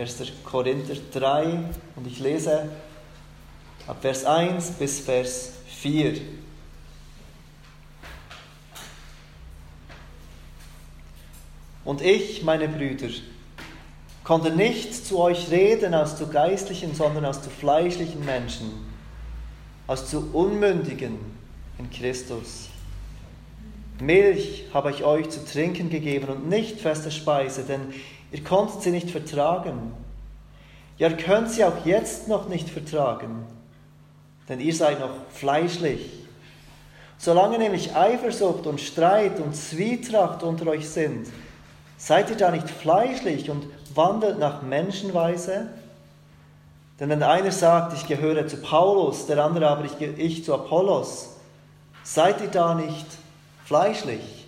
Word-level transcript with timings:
1. 0.00 0.32
Korinther 0.44 0.94
3 1.12 1.44
und 1.96 2.06
ich 2.06 2.20
lese 2.20 2.70
ab 3.86 3.98
Vers 4.00 4.24
1 4.24 4.70
bis 4.72 5.00
Vers 5.00 5.52
4. 5.66 6.22
Und 11.84 12.00
ich, 12.00 12.42
meine 12.44 12.66
Brüder, 12.68 13.08
konnte 14.24 14.50
nicht 14.50 14.94
zu 14.94 15.18
euch 15.18 15.50
reden 15.50 15.92
aus 15.92 16.16
zu 16.16 16.28
geistlichen, 16.28 16.94
sondern 16.94 17.26
aus 17.26 17.42
zu 17.42 17.50
fleischlichen 17.50 18.24
Menschen, 18.24 18.70
aus 19.86 20.08
zu 20.08 20.30
Unmündigen 20.32 21.18
in 21.78 21.90
Christus. 21.90 22.68
Milch 24.00 24.64
habe 24.72 24.92
ich 24.92 25.04
euch 25.04 25.28
zu 25.28 25.44
trinken 25.44 25.90
gegeben 25.90 26.28
und 26.28 26.48
nicht 26.48 26.80
feste 26.80 27.10
Speise, 27.10 27.64
denn 27.64 27.92
ihr 28.32 28.44
konntet 28.44 28.82
sie 28.82 28.90
nicht 28.90 29.10
vertragen. 29.10 29.92
Ja, 30.98 31.08
ihr 31.08 31.16
könnt 31.16 31.50
sie 31.50 31.64
auch 31.64 31.84
jetzt 31.84 32.28
noch 32.28 32.48
nicht 32.48 32.68
vertragen, 32.68 33.44
denn 34.48 34.60
ihr 34.60 34.74
seid 34.74 35.00
noch 35.00 35.10
fleischlich. 35.32 36.20
Solange 37.18 37.58
nämlich 37.58 37.94
Eifersucht 37.94 38.66
und 38.66 38.80
Streit 38.80 39.40
und 39.40 39.54
Zwietracht 39.54 40.42
unter 40.42 40.66
euch 40.68 40.88
sind, 40.88 41.26
seid 41.98 42.30
ihr 42.30 42.36
da 42.36 42.50
nicht 42.50 42.68
fleischlich 42.68 43.50
und 43.50 43.66
wandelt 43.94 44.38
nach 44.38 44.62
Menschenweise? 44.62 45.68
Denn 46.98 47.08
wenn 47.08 47.18
der 47.18 47.30
eine 47.30 47.52
sagt, 47.52 47.94
ich 47.94 48.06
gehöre 48.06 48.46
zu 48.46 48.58
Paulus, 48.58 49.26
der 49.26 49.42
andere 49.42 49.68
aber 49.68 49.84
ich, 49.84 50.00
ich 50.18 50.44
zu 50.44 50.54
Apollos, 50.54 51.36
seid 52.02 52.40
ihr 52.42 52.48
da 52.48 52.74
nicht 52.74 53.06
fleischlich? 53.64 54.39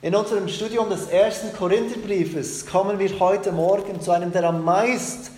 In 0.00 0.14
unserem 0.14 0.46
Studium 0.46 0.88
des 0.90 1.08
ersten 1.08 1.52
Korintherbriefes 1.52 2.66
kommen 2.66 3.00
wir 3.00 3.18
heute 3.18 3.50
Morgen 3.50 4.00
zu 4.00 4.12
einem 4.12 4.30
der 4.30 4.44
am 4.44 4.62
meist 4.62 5.32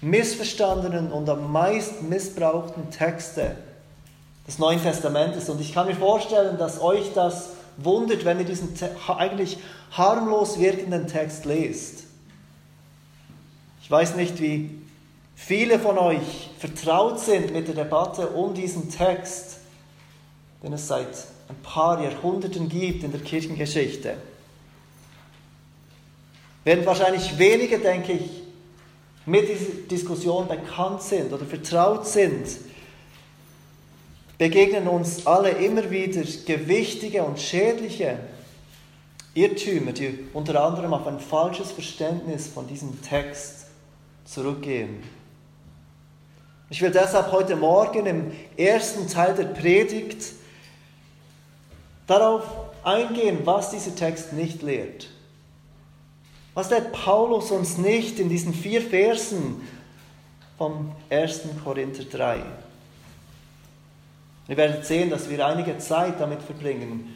missverstandenen 0.00 1.10
und 1.10 1.28
am 1.28 1.50
meist 1.50 2.02
missbrauchten 2.02 2.92
Texte 2.92 3.56
des 4.46 4.60
Neuen 4.60 4.80
Testamentes. 4.80 5.48
Und 5.48 5.60
ich 5.60 5.74
kann 5.74 5.88
mir 5.88 5.96
vorstellen, 5.96 6.58
dass 6.58 6.80
euch 6.80 7.12
das 7.12 7.48
wundert, 7.76 8.24
wenn 8.24 8.38
ihr 8.38 8.44
diesen 8.44 8.72
eigentlich 9.08 9.58
harmlos 9.90 10.60
wirkenden 10.60 11.08
Text 11.08 11.44
lest. 11.44 12.04
Ich 13.82 13.90
weiß 13.90 14.14
nicht, 14.14 14.40
wie 14.40 14.80
viele 15.34 15.80
von 15.80 15.98
euch 15.98 16.50
vertraut 16.60 17.18
sind 17.18 17.52
mit 17.52 17.66
der 17.66 17.74
Debatte 17.74 18.28
um 18.28 18.54
diesen 18.54 18.92
Text, 18.92 19.56
den 20.62 20.72
es 20.72 20.86
seit 20.86 21.08
ein 21.48 21.56
paar 21.62 22.02
Jahrhunderten 22.02 22.68
gibt 22.68 23.04
in 23.04 23.12
der 23.12 23.20
Kirchengeschichte. 23.20 24.16
Während 26.64 26.84
wahrscheinlich 26.86 27.38
wenige, 27.38 27.78
denke 27.78 28.12
ich, 28.12 28.42
mit 29.24 29.48
dieser 29.48 29.72
Diskussion 29.90 30.48
bekannt 30.48 31.02
sind 31.02 31.32
oder 31.32 31.44
vertraut 31.44 32.06
sind, 32.06 32.46
begegnen 34.36 34.86
uns 34.88 35.26
alle 35.26 35.50
immer 35.50 35.90
wieder 35.90 36.22
gewichtige 36.46 37.22
und 37.22 37.38
schädliche 37.38 38.18
Irrtümer, 39.34 39.92
die 39.92 40.26
unter 40.32 40.62
anderem 40.62 40.94
auf 40.94 41.06
ein 41.06 41.20
falsches 41.20 41.72
Verständnis 41.72 42.48
von 42.48 42.66
diesem 42.66 43.00
Text 43.02 43.66
zurückgehen. 44.24 45.02
Ich 46.70 46.82
will 46.82 46.90
deshalb 46.90 47.32
heute 47.32 47.56
Morgen 47.56 48.06
im 48.06 48.32
ersten 48.56 49.08
Teil 49.08 49.34
der 49.34 49.44
Predigt 49.44 50.32
darauf 52.08 52.42
eingehen, 52.82 53.40
was 53.44 53.70
dieser 53.70 53.94
Text 53.94 54.32
nicht 54.32 54.62
lehrt. 54.62 55.08
Was 56.54 56.70
lehrt 56.70 56.92
Paulus 56.92 57.52
uns 57.52 57.78
nicht 57.78 58.18
in 58.18 58.28
diesen 58.28 58.52
vier 58.52 58.82
Versen 58.82 59.62
vom 60.56 60.90
1. 61.10 61.42
Korinther 61.62 62.02
3? 62.04 62.42
Ihr 64.48 64.56
werdet 64.56 64.84
sehen, 64.84 65.10
dass 65.10 65.30
wir 65.30 65.46
einige 65.46 65.78
Zeit 65.78 66.20
damit 66.20 66.42
verbringen, 66.42 67.14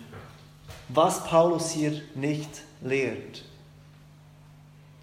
was 0.89 1.25
Paulus 1.25 1.71
hier 1.71 2.01
nicht 2.15 2.63
lehrt. 2.83 3.43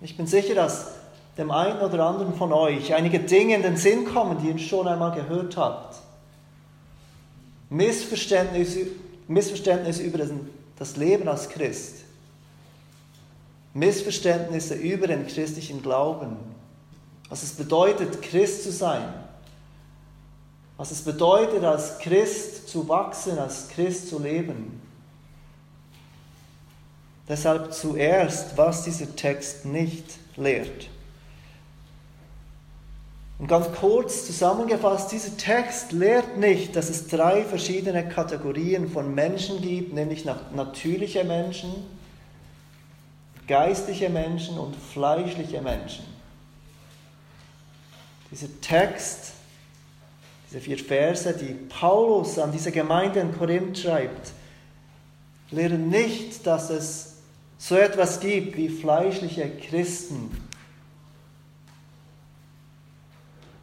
Ich 0.02 0.16
bin 0.16 0.28
sicher, 0.28 0.56
dass 0.56 0.94
dem 1.38 1.52
einen 1.52 1.80
oder 1.80 2.06
anderen 2.06 2.35
von 2.35 2.53
euch 2.53 2.94
einige 2.94 3.19
Dinge 3.19 3.56
in 3.56 3.64
den 3.64 3.78
Sinn 3.78 4.06
kommen, 4.06 4.38
die 4.41 4.50
ihr 4.50 4.58
schon 4.59 4.88
einmal 4.88 5.12
gehört 5.14 5.58
habt. 5.58 5.97
Missverständnisse, 7.69 8.88
Missverständnisse 9.29 10.03
über 10.03 10.19
das 10.78 10.97
Leben 10.97 11.29
als 11.29 11.47
Christ. 11.47 12.03
Missverständnisse 13.73 14.73
über 14.75 15.07
den 15.07 15.25
christlichen 15.25 15.81
Glauben. 15.81 16.35
Was 17.29 17.44
es 17.44 17.53
bedeutet, 17.53 18.22
Christ 18.22 18.63
zu 18.63 18.72
sein 18.73 19.13
was 20.79 20.91
es 20.91 21.01
bedeutet, 21.01 21.62
als 21.66 22.00
Christ 22.00 22.69
zu 22.69 22.88
wachsen, 22.88 23.38
als 23.38 23.67
Christ 23.67 24.07
zu 24.07 24.17
leben. 24.17 24.81
Deshalb 27.28 27.73
zuerst, 27.73 28.56
was 28.56 28.85
dieser 28.85 29.13
Text 29.13 29.66
nicht 29.66 30.06
lehrt. 30.38 30.88
Und 33.40 33.48
ganz 33.48 33.72
kurz 33.80 34.26
zusammengefasst, 34.26 35.12
dieser 35.12 35.36
Text 35.38 35.94
lehrt 35.94 36.38
nicht, 36.38 36.76
dass 36.76 36.90
es 36.90 37.08
drei 37.08 37.44
verschiedene 37.44 38.08
Kategorien 38.08 38.90
von 38.90 39.16
Menschen 39.16 39.62
gibt, 39.62 39.94
nämlich 39.94 40.26
natürliche 40.26 41.24
Menschen, 41.24 41.74
geistliche 43.48 44.10
Menschen 44.10 44.60
und 44.60 44.76
fleischliche 44.76 45.62
Menschen. 45.62 46.04
Dieser 48.30 48.50
Text 48.62 49.32
diese 50.50 50.62
vier 50.62 50.80
Verse, 50.80 51.32
die 51.34 51.54
Paulus 51.54 52.40
an 52.40 52.52
diese 52.52 52.72
Gemeinde 52.72 53.20
in 53.20 53.38
Korinth 53.38 53.78
schreibt, 53.78 54.32
lehren 55.52 55.90
nicht, 55.90 56.46
dass 56.48 56.72
es 56.72 57.18
so 57.60 57.76
etwas 57.76 58.20
gibt 58.20 58.58
wie 58.58 58.70
fleischliche 58.70 59.50
Christen. 59.50 60.49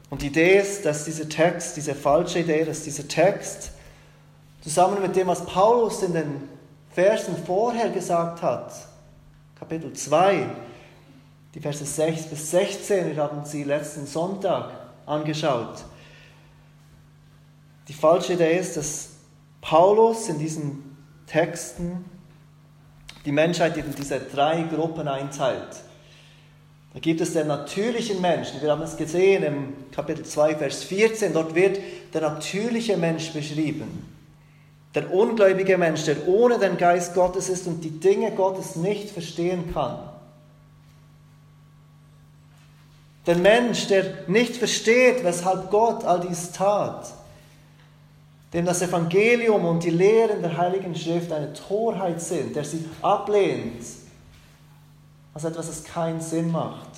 Und 0.09 0.23
die 0.23 0.29
Idee 0.29 0.61
ist, 0.61 0.85
dass 0.85 1.05
dieser 1.05 1.29
Text, 1.29 1.77
diese 1.77 1.95
falsche 1.95 2.41
Idee, 2.41 2.65
dass 2.65 2.83
dieser 2.83 3.09
Text 3.09 3.73
zusammen 4.61 5.03
mit 5.03 5.17
dem, 5.17 5.27
was 5.27 5.45
Paulus 5.45 6.03
in 6.03 6.13
den 6.13 6.49
Versen 6.91 7.37
vorher 7.45 7.91
gesagt 7.91 8.43
hat, 8.43 8.73
Kapitel 9.59 9.93
2, 9.93 10.49
die 11.55 11.61
Verse 11.61 11.85
6 11.85 12.27
bis 12.27 12.51
16, 12.51 13.17
wir 13.17 13.23
haben 13.23 13.45
sie 13.45 13.65
letzten 13.65 14.07
Sonntag 14.07 14.71
angeschaut, 15.07 15.85
die 17.89 17.93
falsche 17.93 18.35
Idee 18.35 18.59
ist, 18.59 18.77
dass 18.77 19.11
Paulus 19.61 20.29
in 20.29 20.39
diesen 20.39 20.97
Texten 21.27 22.05
die 23.25 23.33
Menschheit 23.33 23.77
in 23.77 23.95
diese 23.95 24.21
drei 24.21 24.63
Gruppen 24.63 25.09
einteilt. 25.09 25.83
Da 26.97 27.01
gibt 27.01 27.21
es 27.21 27.35
den 27.35 27.49
natürlichen 27.49 28.23
Menschen, 28.23 28.63
wir 28.63 28.71
haben 28.71 28.81
es 28.81 28.97
gesehen 28.97 29.43
im 29.43 29.75
Kapitel 29.93 30.25
2, 30.25 30.57
Vers 30.57 30.83
14, 30.85 31.35
dort 31.35 31.55
wird 31.55 31.79
der 32.15 32.23
natürliche 32.23 32.97
Mensch 32.97 33.35
beschrieben. 33.35 34.09
Der 34.95 35.13
ungläubige 35.13 35.77
Mensch, 35.77 36.05
der 36.05 36.27
ohne 36.27 36.59
den 36.59 36.79
Geist 36.79 37.13
Gottes 37.13 37.51
ist 37.51 37.67
und 37.67 37.85
die 37.85 38.01
Dinge 38.01 38.31
Gottes 38.31 38.77
nicht 38.77 39.11
verstehen 39.11 39.75
kann. 39.75 39.99
Der 43.27 43.37
Mensch, 43.37 43.89
der 43.89 44.27
nicht 44.27 44.57
versteht, 44.57 45.23
weshalb 45.23 45.71
Gott 45.71 46.03
all 46.03 46.21
dies 46.21 46.53
tat 46.53 47.13
dem 48.55 48.65
das 48.65 48.81
Evangelium 48.81 49.67
und 49.67 49.85
die 49.85 49.91
Lehren 49.91 50.41
der 50.41 50.57
Heiligen 50.57 50.95
Schrift 50.95 51.31
eine 51.31 51.53
Torheit 51.53 52.23
sind, 52.23 52.57
der 52.57 52.65
sie 52.65 52.89
ablehnt, 53.03 53.85
als 55.37 55.45
etwas, 55.45 55.67
das 55.67 55.85
keinen 55.85 56.23
Sinn 56.23 56.51
macht. 56.51 56.89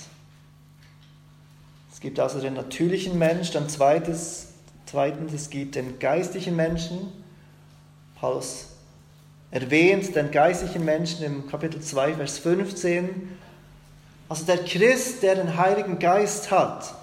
Es 1.92 1.98
gibt 1.98 2.20
also 2.20 2.40
den 2.40 2.54
natürlichen 2.54 3.18
Mensch, 3.18 3.50
dann 3.50 3.68
zweites, 3.68 4.50
zweitens, 4.86 5.32
es 5.32 5.50
gibt 5.50 5.74
den 5.74 5.98
geistlichen 5.98 6.54
Menschen. 6.54 7.12
Paulus 8.14 8.66
erwähnt 9.50 10.14
den 10.14 10.30
geistlichen 10.30 10.84
Menschen 10.84 11.24
im 11.24 11.48
Kapitel 11.48 11.80
2, 11.80 12.14
Vers 12.14 12.38
15. 12.38 13.36
Also 14.28 14.44
der 14.44 14.58
Christ, 14.58 15.24
der 15.24 15.34
den 15.34 15.56
Heiligen 15.56 15.98
Geist 15.98 16.52
hat, 16.52 16.94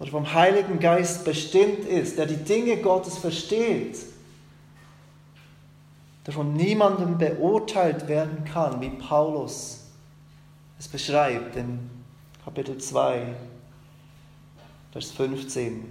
oder 0.00 0.10
vom 0.10 0.34
Heiligen 0.34 0.80
Geist 0.80 1.24
bestimmt 1.24 1.86
ist, 1.86 2.18
der 2.18 2.26
die 2.26 2.42
Dinge 2.42 2.78
Gottes 2.78 3.18
versteht, 3.18 3.98
der 6.26 6.34
von 6.34 6.54
niemandem 6.54 7.18
beurteilt 7.18 8.08
werden 8.08 8.44
kann, 8.44 8.80
wie 8.80 8.90
Paulus 8.90 9.77
es 10.78 10.88
beschreibt 10.88 11.56
in 11.56 11.90
Kapitel 12.44 12.78
2, 12.78 13.34
Vers 14.92 15.10
15. 15.10 15.84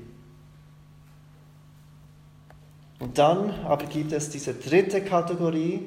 Und 2.99 3.17
dann 3.17 3.51
aber 3.65 3.85
gibt 3.85 4.11
es 4.11 4.29
diese 4.29 4.53
dritte 4.53 5.03
Kategorie, 5.03 5.81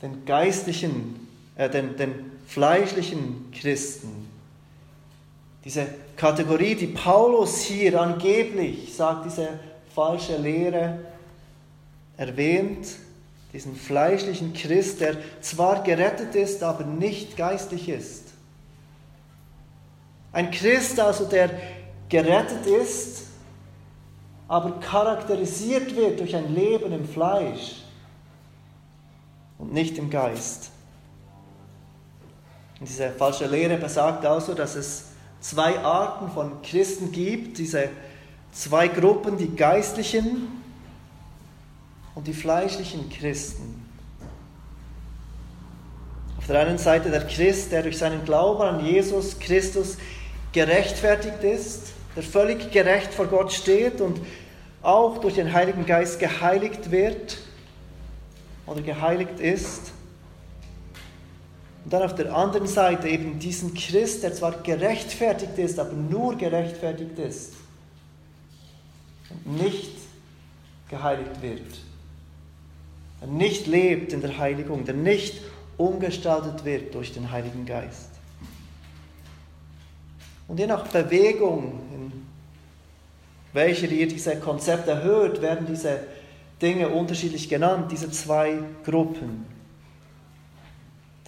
den 0.00 0.24
geistlichen 0.24 1.28
äh, 1.56 1.68
den, 1.68 1.96
den 1.96 2.32
fleischlichen 2.46 3.50
Christen. 3.52 4.28
Diese 5.64 5.86
Kategorie, 6.16 6.74
die 6.74 6.88
Paulus 6.88 7.60
hier 7.60 8.00
angeblich, 8.00 8.94
sagt 8.94 9.26
diese 9.26 9.60
falsche 9.94 10.36
Lehre, 10.38 10.98
erwähnt, 12.16 12.96
diesen 13.52 13.76
fleischlichen 13.76 14.54
Christ, 14.54 15.00
der 15.00 15.16
zwar 15.40 15.82
gerettet 15.82 16.34
ist, 16.34 16.62
aber 16.62 16.84
nicht 16.84 17.36
geistlich 17.36 17.88
ist. 17.88 18.28
Ein 20.32 20.50
Christ 20.50 20.98
also, 20.98 21.26
der 21.26 21.50
gerettet 22.08 22.66
ist, 22.66 23.26
aber 24.48 24.80
charakterisiert 24.80 25.94
wird 25.94 26.20
durch 26.20 26.34
ein 26.34 26.54
Leben 26.54 26.92
im 26.92 27.06
Fleisch 27.06 27.82
und 29.58 29.72
nicht 29.72 29.98
im 29.98 30.08
Geist. 30.10 30.70
Und 32.80 32.88
diese 32.88 33.10
falsche 33.10 33.46
Lehre 33.46 33.76
besagt 33.76 34.24
also, 34.24 34.54
dass 34.54 34.74
es 34.74 35.04
zwei 35.40 35.78
Arten 35.78 36.30
von 36.30 36.62
Christen 36.62 37.12
gibt, 37.12 37.58
diese 37.58 37.90
zwei 38.52 38.88
Gruppen, 38.88 39.36
die 39.36 39.54
geistlichen 39.54 40.61
und 42.14 42.26
die 42.26 42.34
fleischlichen 42.34 43.08
Christen. 43.10 43.82
Auf 46.38 46.46
der 46.46 46.60
einen 46.60 46.78
Seite 46.78 47.10
der 47.10 47.26
Christ, 47.26 47.72
der 47.72 47.82
durch 47.82 47.98
seinen 47.98 48.24
Glauben 48.24 48.62
an 48.62 48.84
Jesus 48.84 49.38
Christus 49.38 49.96
gerechtfertigt 50.52 51.42
ist, 51.42 51.92
der 52.16 52.22
völlig 52.22 52.72
gerecht 52.72 53.14
vor 53.14 53.26
Gott 53.26 53.52
steht 53.52 54.00
und 54.00 54.20
auch 54.82 55.18
durch 55.18 55.34
den 55.34 55.52
Heiligen 55.52 55.86
Geist 55.86 56.18
geheiligt 56.18 56.90
wird 56.90 57.38
oder 58.66 58.82
geheiligt 58.82 59.38
ist. 59.40 59.92
Und 61.84 61.92
dann 61.92 62.02
auf 62.02 62.14
der 62.14 62.34
anderen 62.34 62.66
Seite 62.66 63.08
eben 63.08 63.38
diesen 63.38 63.74
Christ, 63.74 64.22
der 64.22 64.34
zwar 64.34 64.52
gerechtfertigt 64.62 65.56
ist, 65.58 65.78
aber 65.78 65.92
nur 65.92 66.36
gerechtfertigt 66.36 67.18
ist 67.18 67.54
und 69.30 69.62
nicht 69.62 69.92
geheiligt 70.88 71.40
wird, 71.40 71.78
der 73.22 73.30
nicht 73.30 73.68
lebt 73.68 74.12
in 74.12 74.20
der 74.20 74.36
Heiligung, 74.36 74.84
der 74.84 74.94
nicht 74.94 75.40
umgestaltet 75.76 76.64
wird 76.64 76.92
durch 76.94 77.12
den 77.12 77.30
Heiligen 77.30 77.64
Geist. 77.64 78.10
Und 80.48 80.58
je 80.58 80.66
nach 80.66 80.88
Bewegung, 80.88 81.80
in 81.94 82.12
welcher 83.52 83.88
ihr 83.88 84.08
diese 84.08 84.36
Konzepte 84.40 85.02
hört, 85.02 85.40
werden 85.40 85.66
diese 85.66 86.00
Dinge 86.60 86.88
unterschiedlich 86.88 87.48
genannt, 87.48 87.92
diese 87.92 88.10
zwei 88.10 88.58
Gruppen. 88.84 89.46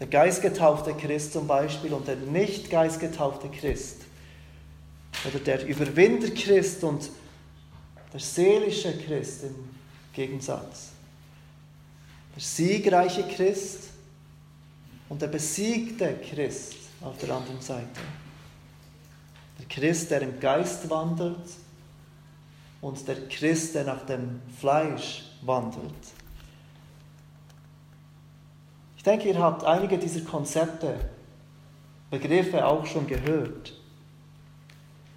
Der 0.00 0.08
geistgetaufte 0.08 0.94
Christ 0.94 1.32
zum 1.32 1.46
Beispiel 1.46 1.92
und 1.92 2.08
der 2.08 2.16
nicht 2.16 2.70
geistgetaufte 2.70 3.48
Christ. 3.48 3.98
Oder 5.28 5.38
der 5.38 5.64
Überwinder-Christ 5.64 6.82
und 6.82 7.08
der 8.12 8.20
seelische 8.20 8.98
Christ 8.98 9.44
im 9.44 9.54
Gegensatz. 10.12 10.93
Der 12.34 12.42
siegreiche 12.42 13.22
Christ 13.28 13.90
und 15.08 15.22
der 15.22 15.28
besiegte 15.28 16.16
Christ 16.16 16.74
auf 17.00 17.16
der 17.18 17.34
anderen 17.34 17.60
Seite. 17.60 18.00
Der 19.58 19.66
Christ, 19.66 20.10
der 20.10 20.22
im 20.22 20.40
Geist 20.40 20.90
wandelt 20.90 21.48
und 22.80 23.06
der 23.06 23.28
Christ, 23.28 23.74
der 23.74 23.84
nach 23.84 24.04
dem 24.06 24.40
Fleisch 24.58 25.24
wandelt. 25.42 25.92
Ich 28.96 29.02
denke, 29.04 29.28
ihr 29.28 29.38
habt 29.38 29.64
einige 29.64 29.98
dieser 29.98 30.22
Konzepte, 30.22 30.98
Begriffe 32.10 32.64
auch 32.64 32.86
schon 32.86 33.06
gehört. 33.06 33.74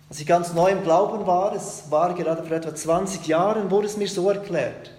Als 0.10 0.19
ich 0.19 0.25
ganz 0.25 0.54
neu 0.54 0.72
im 0.72 0.84
Glauben 0.84 1.25
war, 1.28 1.54
es 1.54 1.90
war 1.90 2.14
gerade 2.14 2.44
vor 2.44 2.56
etwa 2.56 2.74
20 2.74 3.28
Jahren, 3.28 3.69
wurde 3.69 3.88
es 3.88 3.98
mir 3.98 4.08
so 4.08 4.30
erklärt. 4.30 4.92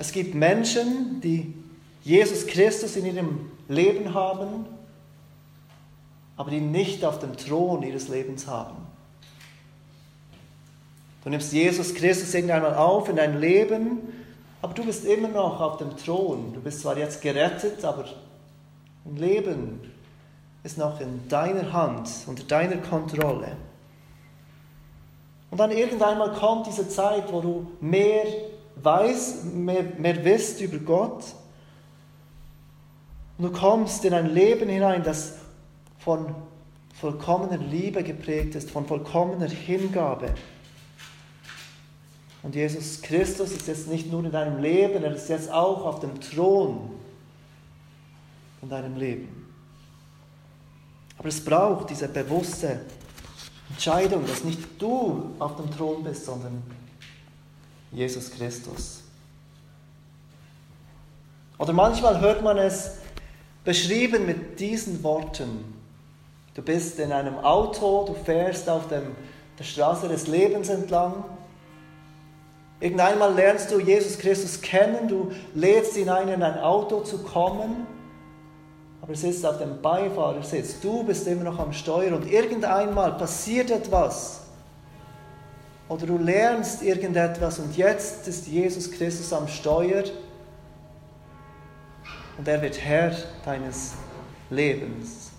Es 0.00 0.12
gibt 0.12 0.34
Menschen, 0.34 1.20
die 1.20 1.54
Jesus 2.02 2.46
Christus 2.46 2.96
in 2.96 3.06
ihrem 3.06 3.50
Leben 3.68 4.14
haben 4.14 4.66
aber 6.40 6.50
die 6.50 6.62
nicht 6.62 7.04
auf 7.04 7.18
dem 7.18 7.36
Thron 7.36 7.82
ihres 7.82 8.08
Lebens 8.08 8.46
haben. 8.46 8.74
Du 11.22 11.28
nimmst 11.28 11.52
Jesus 11.52 11.92
Christus 11.92 12.32
irgendwann 12.32 12.62
mal 12.62 12.76
auf 12.76 13.10
in 13.10 13.16
dein 13.16 13.38
Leben, 13.38 13.98
aber 14.62 14.72
du 14.72 14.82
bist 14.86 15.04
immer 15.04 15.28
noch 15.28 15.60
auf 15.60 15.76
dem 15.76 15.94
Thron. 15.98 16.54
Du 16.54 16.62
bist 16.62 16.80
zwar 16.80 16.96
jetzt 16.96 17.20
gerettet, 17.20 17.84
aber 17.84 18.06
dein 19.04 19.16
Leben 19.16 19.80
ist 20.64 20.78
noch 20.78 20.98
in 20.98 21.28
deiner 21.28 21.74
Hand, 21.74 22.08
unter 22.26 22.44
deiner 22.44 22.78
Kontrolle. 22.78 23.54
Und 25.50 25.60
dann 25.60 25.72
irgendwann 25.72 26.16
mal 26.16 26.32
kommt 26.32 26.66
diese 26.68 26.88
Zeit, 26.88 27.30
wo 27.30 27.42
du 27.42 27.70
mehr 27.82 28.24
weißt, 28.82 29.44
mehr, 29.44 29.84
mehr 29.98 30.24
wisst 30.24 30.60
über 30.60 30.78
Gott. 30.78 31.24
Und 33.38 33.44
du 33.44 33.52
kommst 33.52 34.04
in 34.04 34.14
ein 34.14 34.34
Leben 34.34 34.68
hinein, 34.68 35.02
das 35.02 35.34
von 35.98 36.34
vollkommener 37.00 37.56
Liebe 37.56 38.02
geprägt 38.02 38.54
ist, 38.54 38.70
von 38.70 38.86
vollkommener 38.86 39.48
Hingabe. 39.48 40.34
Und 42.42 42.54
Jesus 42.54 43.02
Christus 43.02 43.52
ist 43.52 43.66
jetzt 43.66 43.88
nicht 43.88 44.10
nur 44.10 44.24
in 44.24 44.32
deinem 44.32 44.62
Leben, 44.62 45.04
er 45.04 45.14
ist 45.14 45.28
jetzt 45.28 45.50
auch 45.50 45.84
auf 45.84 46.00
dem 46.00 46.20
Thron 46.20 46.90
in 48.62 48.68
deinem 48.68 48.96
Leben. 48.96 49.46
Aber 51.18 51.28
es 51.28 51.44
braucht 51.44 51.90
diese 51.90 52.08
bewusste 52.08 52.80
Entscheidung, 53.68 54.26
dass 54.26 54.42
nicht 54.42 54.60
du 54.78 55.34
auf 55.38 55.56
dem 55.56 55.70
Thron 55.70 56.02
bist, 56.02 56.24
sondern 56.24 56.62
Jesus 57.92 58.30
Christus. 58.30 59.00
Oder 61.58 61.72
manchmal 61.72 62.20
hört 62.20 62.42
man 62.42 62.56
es 62.58 62.92
beschrieben 63.64 64.26
mit 64.26 64.58
diesen 64.60 65.02
Worten. 65.02 65.74
Du 66.54 66.62
bist 66.62 66.98
in 66.98 67.12
einem 67.12 67.38
Auto, 67.38 68.04
du 68.06 68.14
fährst 68.14 68.68
auf 68.68 68.88
dem, 68.88 69.14
der 69.58 69.64
Straße 69.64 70.08
des 70.08 70.26
Lebens 70.26 70.68
entlang. 70.68 71.24
Irgendeinmal 72.80 73.34
lernst 73.34 73.70
du 73.70 73.78
Jesus 73.78 74.18
Christus 74.18 74.60
kennen, 74.60 75.06
du 75.06 75.32
lädst 75.54 75.96
ihn 75.96 76.08
ein, 76.08 76.28
in 76.28 76.42
ein 76.42 76.58
Auto 76.58 77.00
zu 77.00 77.18
kommen, 77.18 77.86
aber 79.02 79.12
ist 79.12 79.44
auf 79.44 79.58
dem 79.58 79.82
Beifahrersitz. 79.82 80.80
Du 80.80 81.02
bist 81.04 81.26
immer 81.26 81.44
noch 81.44 81.58
am 81.58 81.72
Steuer 81.72 82.14
und 82.14 82.30
irgendeinmal 82.30 83.12
passiert 83.18 83.70
etwas. 83.70 84.39
Oder 85.90 86.06
du 86.06 86.18
lernst 86.18 86.82
irgendetwas 86.82 87.58
und 87.58 87.76
jetzt 87.76 88.28
ist 88.28 88.46
Jesus 88.46 88.92
Christus 88.92 89.32
am 89.32 89.48
Steuer 89.48 90.04
und 92.38 92.46
er 92.46 92.62
wird 92.62 92.80
Herr 92.80 93.12
deines 93.44 93.94
Lebens. 94.50 95.32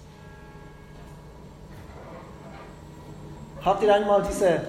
Habt 3.64 3.82
ihr 3.82 3.96
einmal 3.96 4.28
diese 4.30 4.62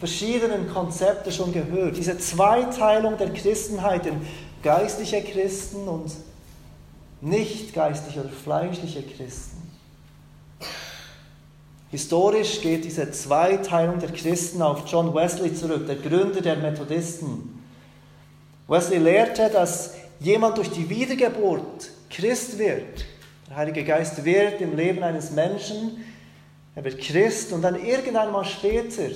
verschiedenen 0.00 0.68
Konzepte 0.68 1.30
schon 1.30 1.52
gehört? 1.52 1.96
Diese 1.96 2.18
Zweiteilung 2.18 3.16
der 3.16 3.32
Christenheit 3.32 4.06
in 4.06 4.26
geistliche 4.64 5.22
Christen 5.22 5.86
und 5.86 6.10
nicht 7.20 7.72
geistliche 7.72 8.22
oder 8.22 8.30
fleischliche 8.30 9.04
Christen. 9.04 9.49
Historisch 11.90 12.60
geht 12.60 12.84
diese 12.84 13.10
Zweiteilung 13.10 13.98
der 13.98 14.12
Christen 14.12 14.62
auf 14.62 14.84
John 14.86 15.14
Wesley 15.14 15.54
zurück, 15.54 15.86
der 15.86 15.96
Gründer 15.96 16.40
der 16.40 16.56
Methodisten. 16.56 17.62
Wesley 18.68 18.98
lehrte, 18.98 19.50
dass 19.50 19.94
jemand 20.20 20.58
durch 20.58 20.70
die 20.70 20.88
Wiedergeburt 20.88 21.90
Christ 22.08 22.58
wird. 22.58 23.04
Der 23.48 23.56
Heilige 23.56 23.84
Geist 23.84 24.24
wird 24.24 24.60
im 24.60 24.76
Leben 24.76 25.02
eines 25.02 25.32
Menschen 25.32 26.04
er 26.74 26.84
wird 26.84 27.00
Christ 27.00 27.52
und 27.52 27.62
dann 27.62 27.84
irgendwann 27.84 28.32
mal 28.32 28.44
später, 28.44 29.08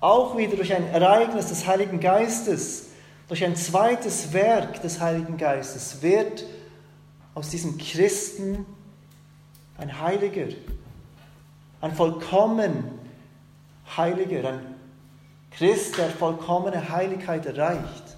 auch 0.00 0.36
wieder 0.36 0.56
durch 0.56 0.72
ein 0.74 0.86
Ereignis 0.88 1.46
des 1.46 1.66
Heiligen 1.66 2.00
Geistes, 2.00 2.86
durch 3.28 3.44
ein 3.44 3.56
zweites 3.56 4.32
Werk 4.32 4.82
des 4.82 5.00
Heiligen 5.00 5.36
Geistes, 5.36 6.02
wird 6.02 6.44
aus 7.34 7.50
diesem 7.50 7.78
Christen 7.78 8.66
ein 9.78 10.00
Heiliger, 10.00 10.54
ein 11.80 11.94
vollkommen 11.94 12.98
Heiliger, 13.96 14.50
ein 14.50 14.60
Christ, 15.52 15.96
der 15.96 16.10
vollkommene 16.10 16.90
Heiligkeit 16.90 17.46
erreicht. 17.46 18.16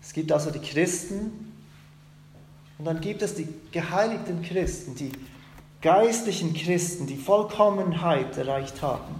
Es 0.00 0.12
gibt 0.12 0.30
also 0.30 0.50
die 0.50 0.60
Christen, 0.60 1.52
und 2.78 2.84
dann 2.84 3.00
gibt 3.00 3.22
es 3.22 3.34
die 3.34 3.48
geheiligten 3.70 4.42
Christen, 4.42 4.94
die 4.94 5.12
geistlichen 5.80 6.54
Christen, 6.54 7.06
die 7.06 7.16
Vollkommenheit 7.16 8.36
erreicht 8.36 8.82
haben. 8.82 9.14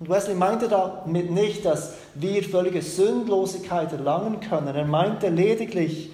Und 0.00 0.08
Wesley 0.08 0.34
meinte 0.34 0.68
damit 0.68 1.30
nicht, 1.30 1.64
dass 1.64 1.94
wir 2.14 2.42
völlige 2.42 2.82
Sündlosigkeit 2.82 3.92
erlangen 3.92 4.40
können. 4.40 4.74
Er 4.74 4.84
meinte 4.86 5.28
lediglich, 5.28 6.10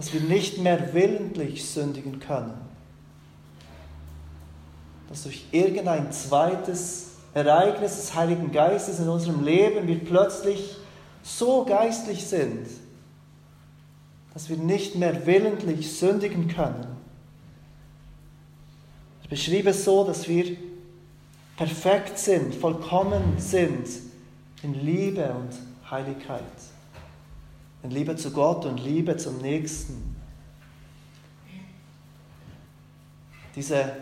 dass 0.00 0.14
wir 0.14 0.22
nicht 0.22 0.56
mehr 0.56 0.94
willentlich 0.94 1.68
sündigen 1.68 2.20
können. 2.20 2.54
Dass 5.10 5.24
durch 5.24 5.44
irgendein 5.52 6.10
zweites 6.10 7.08
Ereignis 7.34 7.96
des 7.96 8.14
Heiligen 8.14 8.50
Geistes 8.50 8.98
in 8.98 9.10
unserem 9.10 9.44
Leben 9.44 9.86
wir 9.86 9.98
plötzlich 10.02 10.74
so 11.22 11.66
geistlich 11.66 12.24
sind, 12.24 12.66
dass 14.32 14.48
wir 14.48 14.56
nicht 14.56 14.94
mehr 14.94 15.26
willentlich 15.26 15.92
sündigen 15.92 16.48
können. 16.48 16.86
Er 19.22 19.28
beschrieb 19.28 19.66
es 19.66 19.84
so, 19.84 20.04
dass 20.04 20.26
wir 20.26 20.56
perfekt 21.58 22.18
sind, 22.18 22.54
vollkommen 22.54 23.34
sind 23.36 23.86
in 24.62 24.82
Liebe 24.82 25.30
und 25.30 25.90
Heiligkeit, 25.90 26.40
in 27.82 27.90
Liebe 27.90 28.16
zu 28.16 28.30
Gott 28.30 28.66
und 28.66 28.78
Liebe 28.78 29.16
zum 29.16 29.38
Nächsten. 29.38 30.16
Diese 33.56 33.92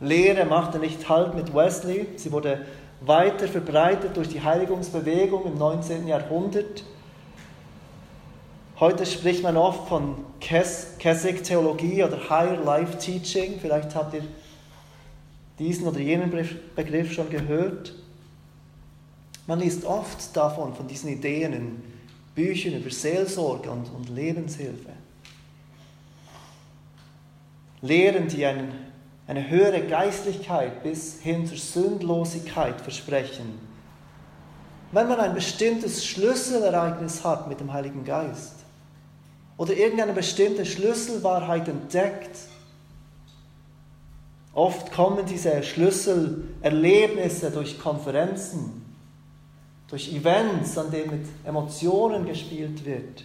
Lehre 0.00 0.44
machte 0.44 0.78
nicht 0.78 1.08
Halt 1.08 1.34
mit 1.34 1.54
Wesley, 1.54 2.06
sie 2.16 2.32
wurde 2.32 2.66
weiter 3.00 3.48
verbreitet 3.48 4.16
durch 4.16 4.28
die 4.28 4.42
Heiligungsbewegung 4.42 5.46
im 5.46 5.58
19. 5.58 6.06
Jahrhundert. 6.06 6.84
Heute 8.78 9.06
spricht 9.06 9.42
man 9.42 9.56
oft 9.56 9.88
von 9.88 10.16
Keswick-Theologie 10.40 12.04
oder 12.04 12.28
Higher 12.28 12.62
Life 12.64 12.98
Teaching. 12.98 13.58
Vielleicht 13.60 13.94
habt 13.94 14.14
ihr 14.14 14.22
diesen 15.58 15.86
oder 15.86 16.00
jenen 16.00 16.30
Begriff 16.74 17.12
schon 17.12 17.30
gehört. 17.30 17.94
Man 19.46 19.60
liest 19.60 19.84
oft 19.84 20.36
davon, 20.36 20.74
von 20.74 20.86
diesen 20.88 21.10
Ideen 21.10 21.52
in 21.52 21.91
Büchern 22.34 22.74
über 22.74 22.90
Seelsorge 22.90 23.70
und, 23.70 23.90
und 23.94 24.08
Lebenshilfe. 24.08 24.90
Lehren, 27.80 28.28
die 28.28 28.46
einen, 28.46 28.72
eine 29.26 29.48
höhere 29.48 29.82
Geistlichkeit 29.82 30.82
bis 30.82 31.20
hin 31.20 31.46
zur 31.46 31.58
Sündlosigkeit 31.58 32.80
versprechen. 32.80 33.58
Wenn 34.92 35.08
man 35.08 35.20
ein 35.20 35.34
bestimmtes 35.34 36.04
Schlüsselereignis 36.04 37.24
hat 37.24 37.48
mit 37.48 37.60
dem 37.60 37.72
Heiligen 37.72 38.04
Geist 38.04 38.56
oder 39.56 39.74
irgendeine 39.74 40.12
bestimmte 40.12 40.64
Schlüsselwahrheit 40.64 41.68
entdeckt, 41.68 42.36
Oft 44.54 44.92
kommen 44.92 45.24
diese 45.24 45.62
Schlüsselerlebnisse 45.62 47.50
durch 47.50 47.78
Konferenzen, 47.78 48.81
durch 49.92 50.10
Events, 50.10 50.78
an 50.78 50.90
denen 50.90 51.10
mit 51.10 51.26
Emotionen 51.44 52.24
gespielt 52.24 52.82
wird. 52.86 53.24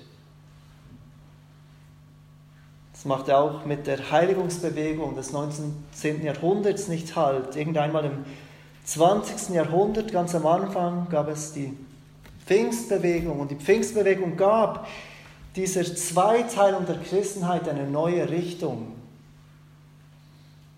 Das 2.92 3.06
macht 3.06 3.32
auch 3.32 3.66
mit 3.66 3.88
der 3.88 4.12
Heiligungsbewegung 4.12 5.16
des 5.16 5.32
19. 5.32 6.26
Jahrhunderts 6.26 6.90
nicht 6.90 7.16
halt. 7.16 7.56
Irgendeinmal 7.56 8.04
im 8.04 8.26
20. 8.84 9.56
Jahrhundert, 9.56 10.12
ganz 10.12 10.36
am 10.36 10.46
Anfang, 10.46 11.08
gab 11.10 11.30
es 11.30 11.54
die 11.54 11.72
Pfingstbewegung 12.46 13.40
und 13.40 13.50
die 13.50 13.56
Pfingstbewegung 13.56 14.36
gab 14.36 14.88
dieser 15.56 15.86
Zweiteilung 15.96 16.86
der 16.86 16.98
Christenheit 16.98 17.70
eine 17.70 17.88
neue 17.88 18.30
Richtung. 18.30 18.92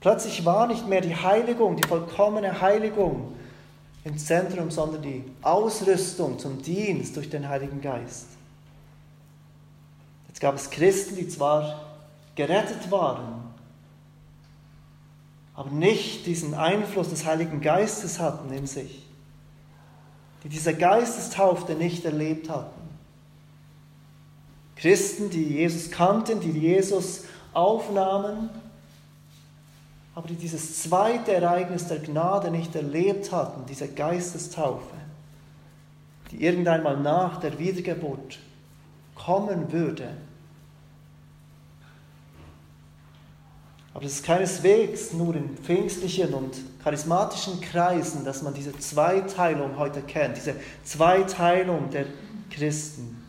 Plötzlich 0.01 0.45
war 0.45 0.67
nicht 0.67 0.87
mehr 0.87 1.01
die 1.01 1.15
Heiligung, 1.15 1.77
die 1.77 1.87
vollkommene 1.87 2.61
Heiligung 2.61 3.38
im 4.09 4.17
Zentrum, 4.17 4.71
sondern 4.71 5.03
die 5.03 5.23
Ausrüstung 5.43 6.39
zum 6.39 6.61
Dienst 6.61 7.15
durch 7.15 7.29
den 7.29 7.47
Heiligen 7.47 7.79
Geist. 7.79 8.25
Jetzt 10.27 10.41
gab 10.41 10.55
es 10.55 10.71
Christen, 10.71 11.15
die 11.15 11.27
zwar 11.27 11.85
gerettet 12.33 12.89
waren, 12.89 13.43
aber 15.53 15.69
nicht 15.69 16.25
diesen 16.25 16.55
Einfluss 16.55 17.09
des 17.09 17.25
Heiligen 17.25 17.61
Geistes 17.61 18.19
hatten 18.19 18.51
in 18.51 18.65
sich, 18.65 19.05
die 20.43 20.49
diese 20.49 20.73
Geistestaufe 20.73 21.73
nicht 21.73 22.03
erlebt 22.03 22.49
hatten. 22.49 22.79
Christen, 24.75 25.29
die 25.29 25.43
Jesus 25.43 25.91
kannten, 25.91 26.39
die 26.39 26.51
Jesus 26.51 27.25
aufnahmen, 27.53 28.49
aber 30.19 30.27
die 30.27 30.35
dieses 30.35 30.83
zweite 30.83 31.31
Ereignis 31.31 31.87
der 31.87 31.99
Gnade 31.99 32.51
nicht 32.51 32.75
erlebt 32.75 33.31
hatten, 33.31 33.65
diese 33.69 33.87
Geistestaufe, 33.87 34.95
die 36.29 36.43
irgendeinmal 36.43 36.97
nach 36.97 37.39
der 37.39 37.57
Wiedergeburt 37.57 38.37
kommen 39.15 39.71
würde. 39.71 40.09
Aber 43.93 44.03
es 44.03 44.15
ist 44.15 44.25
keineswegs 44.25 45.13
nur 45.13 45.35
in 45.35 45.55
pfingstlichen 45.55 46.33
und 46.33 46.53
charismatischen 46.83 47.61
Kreisen, 47.61 48.25
dass 48.25 48.41
man 48.41 48.53
diese 48.53 48.77
Zweiteilung 48.77 49.77
heute 49.77 50.01
kennt, 50.01 50.35
diese 50.35 50.55
Zweiteilung 50.83 51.91
der 51.91 52.07
Christen. 52.51 53.23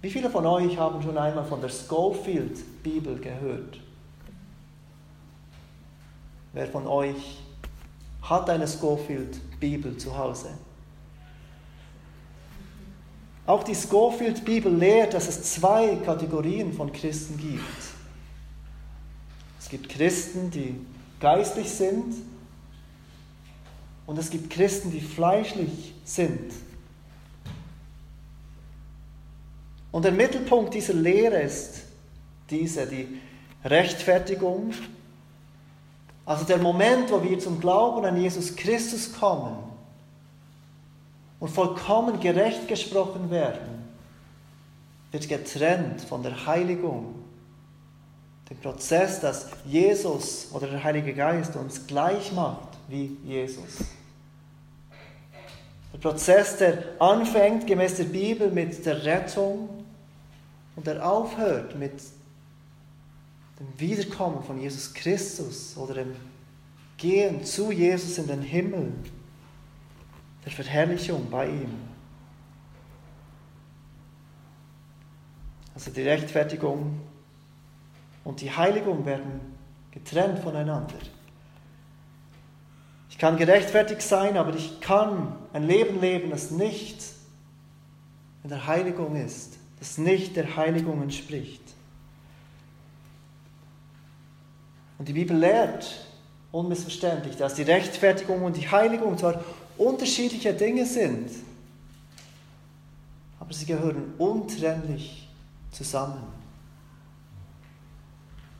Wie 0.00 0.10
viele 0.10 0.30
von 0.30 0.46
euch 0.46 0.78
haben 0.78 1.02
schon 1.02 1.18
einmal 1.18 1.44
von 1.44 1.60
der 1.60 1.68
Schofield-Bibel 1.68 3.18
gehört? 3.18 3.80
Wer 6.56 6.68
von 6.68 6.86
euch 6.86 7.36
hat 8.22 8.48
eine 8.48 8.66
Schofield-Bibel 8.66 9.98
zu 9.98 10.16
Hause? 10.16 10.48
Auch 13.46 13.62
die 13.62 13.74
Schofield-Bibel 13.74 14.74
lehrt, 14.74 15.12
dass 15.12 15.28
es 15.28 15.52
zwei 15.52 15.96
Kategorien 15.96 16.72
von 16.72 16.90
Christen 16.90 17.36
gibt. 17.36 17.60
Es 19.60 19.68
gibt 19.68 19.90
Christen, 19.90 20.50
die 20.50 20.80
geistlich 21.20 21.68
sind 21.68 22.14
und 24.06 24.18
es 24.18 24.30
gibt 24.30 24.48
Christen, 24.48 24.90
die 24.90 25.02
fleischlich 25.02 25.92
sind. 26.06 26.54
Und 29.92 30.06
der 30.06 30.12
Mittelpunkt 30.12 30.72
dieser 30.72 30.94
Lehre 30.94 31.42
ist 31.42 31.82
diese, 32.48 32.86
die 32.86 33.20
Rechtfertigung 33.62 34.72
also 36.26 36.44
der 36.44 36.58
Moment, 36.58 37.10
wo 37.12 37.22
wir 37.22 37.38
zum 37.38 37.60
Glauben 37.60 38.04
an 38.04 38.20
Jesus 38.20 38.56
Christus 38.56 39.12
kommen 39.12 39.56
und 41.38 41.48
vollkommen 41.48 42.18
gerecht 42.18 42.66
gesprochen 42.66 43.30
werden, 43.30 43.84
wird 45.12 45.28
getrennt 45.28 46.00
von 46.00 46.24
der 46.24 46.46
Heiligung. 46.46 47.14
Dem 48.50 48.58
Prozess, 48.58 49.20
dass 49.20 49.46
Jesus 49.64 50.48
oder 50.52 50.66
der 50.66 50.82
Heilige 50.82 51.14
Geist 51.14 51.54
uns 51.54 51.86
gleich 51.86 52.32
macht 52.32 52.68
wie 52.88 53.16
Jesus. 53.24 53.86
Der 55.92 55.98
Prozess, 55.98 56.56
der 56.58 56.82
anfängt 56.98 57.68
gemäß 57.68 57.96
der 57.96 58.04
Bibel 58.04 58.50
mit 58.50 58.84
der 58.84 59.04
Rettung 59.04 59.68
und 60.74 60.86
der 60.86 61.08
aufhört 61.08 61.76
mit 61.78 61.92
dem 63.58 63.80
Wiederkommen 63.80 64.42
von 64.42 64.60
Jesus 64.60 64.92
Christus 64.92 65.76
oder 65.76 65.94
dem 65.94 66.14
Gehen 66.96 67.44
zu 67.44 67.70
Jesus 67.70 68.18
in 68.18 68.26
den 68.26 68.42
Himmel, 68.42 68.92
der 70.44 70.52
Verherrlichung 70.52 71.28
bei 71.30 71.48
ihm. 71.48 71.74
Also 75.74 75.90
die 75.90 76.02
Rechtfertigung 76.02 77.00
und 78.24 78.40
die 78.40 78.50
Heiligung 78.50 79.04
werden 79.04 79.40
getrennt 79.90 80.38
voneinander. 80.38 80.94
Ich 83.10 83.18
kann 83.18 83.36
gerechtfertigt 83.36 84.02
sein, 84.02 84.36
aber 84.36 84.54
ich 84.54 84.80
kann 84.80 85.36
ein 85.52 85.62
Leben 85.66 86.00
leben, 86.00 86.30
das 86.30 86.50
nicht 86.50 87.02
in 88.42 88.50
der 88.50 88.66
Heiligung 88.66 89.16
ist, 89.16 89.58
das 89.78 89.98
nicht 89.98 90.36
der 90.36 90.56
Heiligung 90.56 91.02
entspricht. 91.02 91.65
Und 94.98 95.08
die 95.08 95.12
Bibel 95.12 95.36
lehrt 95.36 96.06
unmissverständlich, 96.52 97.36
dass 97.36 97.54
die 97.54 97.62
Rechtfertigung 97.62 98.42
und 98.42 98.56
die 98.56 98.68
Heiligung 98.68 99.18
zwar 99.18 99.44
unterschiedliche 99.76 100.54
Dinge 100.54 100.86
sind, 100.86 101.30
aber 103.38 103.52
sie 103.52 103.66
gehören 103.66 104.14
untrennlich 104.18 105.28
zusammen. 105.70 106.22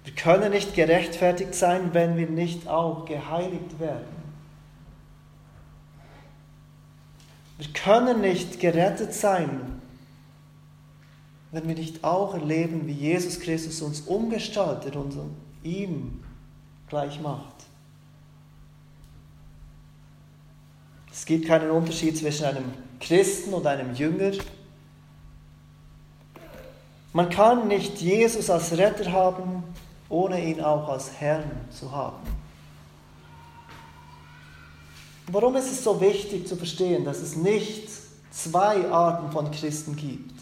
Wir 0.05 0.15
können 0.15 0.53
nicht 0.53 0.75
gerechtfertigt 0.75 1.55
sein, 1.55 1.93
wenn 1.93 2.17
wir 2.17 2.29
nicht 2.29 2.69
auch 2.69 3.07
geheiligt 3.07 3.81
werden. 3.81 4.17
Wir 7.59 7.73
können 7.73 8.21
nicht 8.21 8.61
gerettet 8.61 9.15
sein, 9.15 9.81
wenn 11.51 11.67
wir 11.67 11.75
nicht 11.75 12.05
auch 12.05 12.35
erleben, 12.35 12.87
wie 12.87 12.93
Jesus 12.93 13.41
Christus 13.41 13.81
uns 13.81 14.03
umgestaltet 14.03 14.95
und 14.95 15.17
ihm 15.63 16.23
gleich 16.89 17.21
macht. 17.21 17.55
Es 21.13 21.25
gibt 21.25 21.47
keinen 21.47 21.71
Unterschied 21.71 22.17
zwischen 22.17 22.45
einem 22.45 22.73
Christen 23.01 23.55
und 23.55 23.67
einem 23.67 23.95
Jünger. 23.95 24.33
Man 27.13 27.31
kann 27.31 27.69
nicht 27.69 28.01
Jesus 28.01 28.51
als 28.51 28.77
Retter 28.77 29.11
haben, 29.11 29.65
ohne 30.09 30.45
ihn 30.45 30.61
auch 30.61 30.89
als 30.89 31.11
Herrn 31.19 31.51
zu 31.71 31.91
haben. 31.91 32.19
Warum 35.29 35.57
ist 35.57 35.73
es 35.73 35.83
so 35.83 36.01
wichtig 36.01 36.47
zu 36.47 36.57
verstehen, 36.57 37.05
dass 37.05 37.19
es 37.19 37.35
nicht 37.35 37.89
zwei 38.31 38.89
Arten 38.89 39.33
von 39.33 39.51
Christen 39.51 39.97
gibt? 39.97 40.35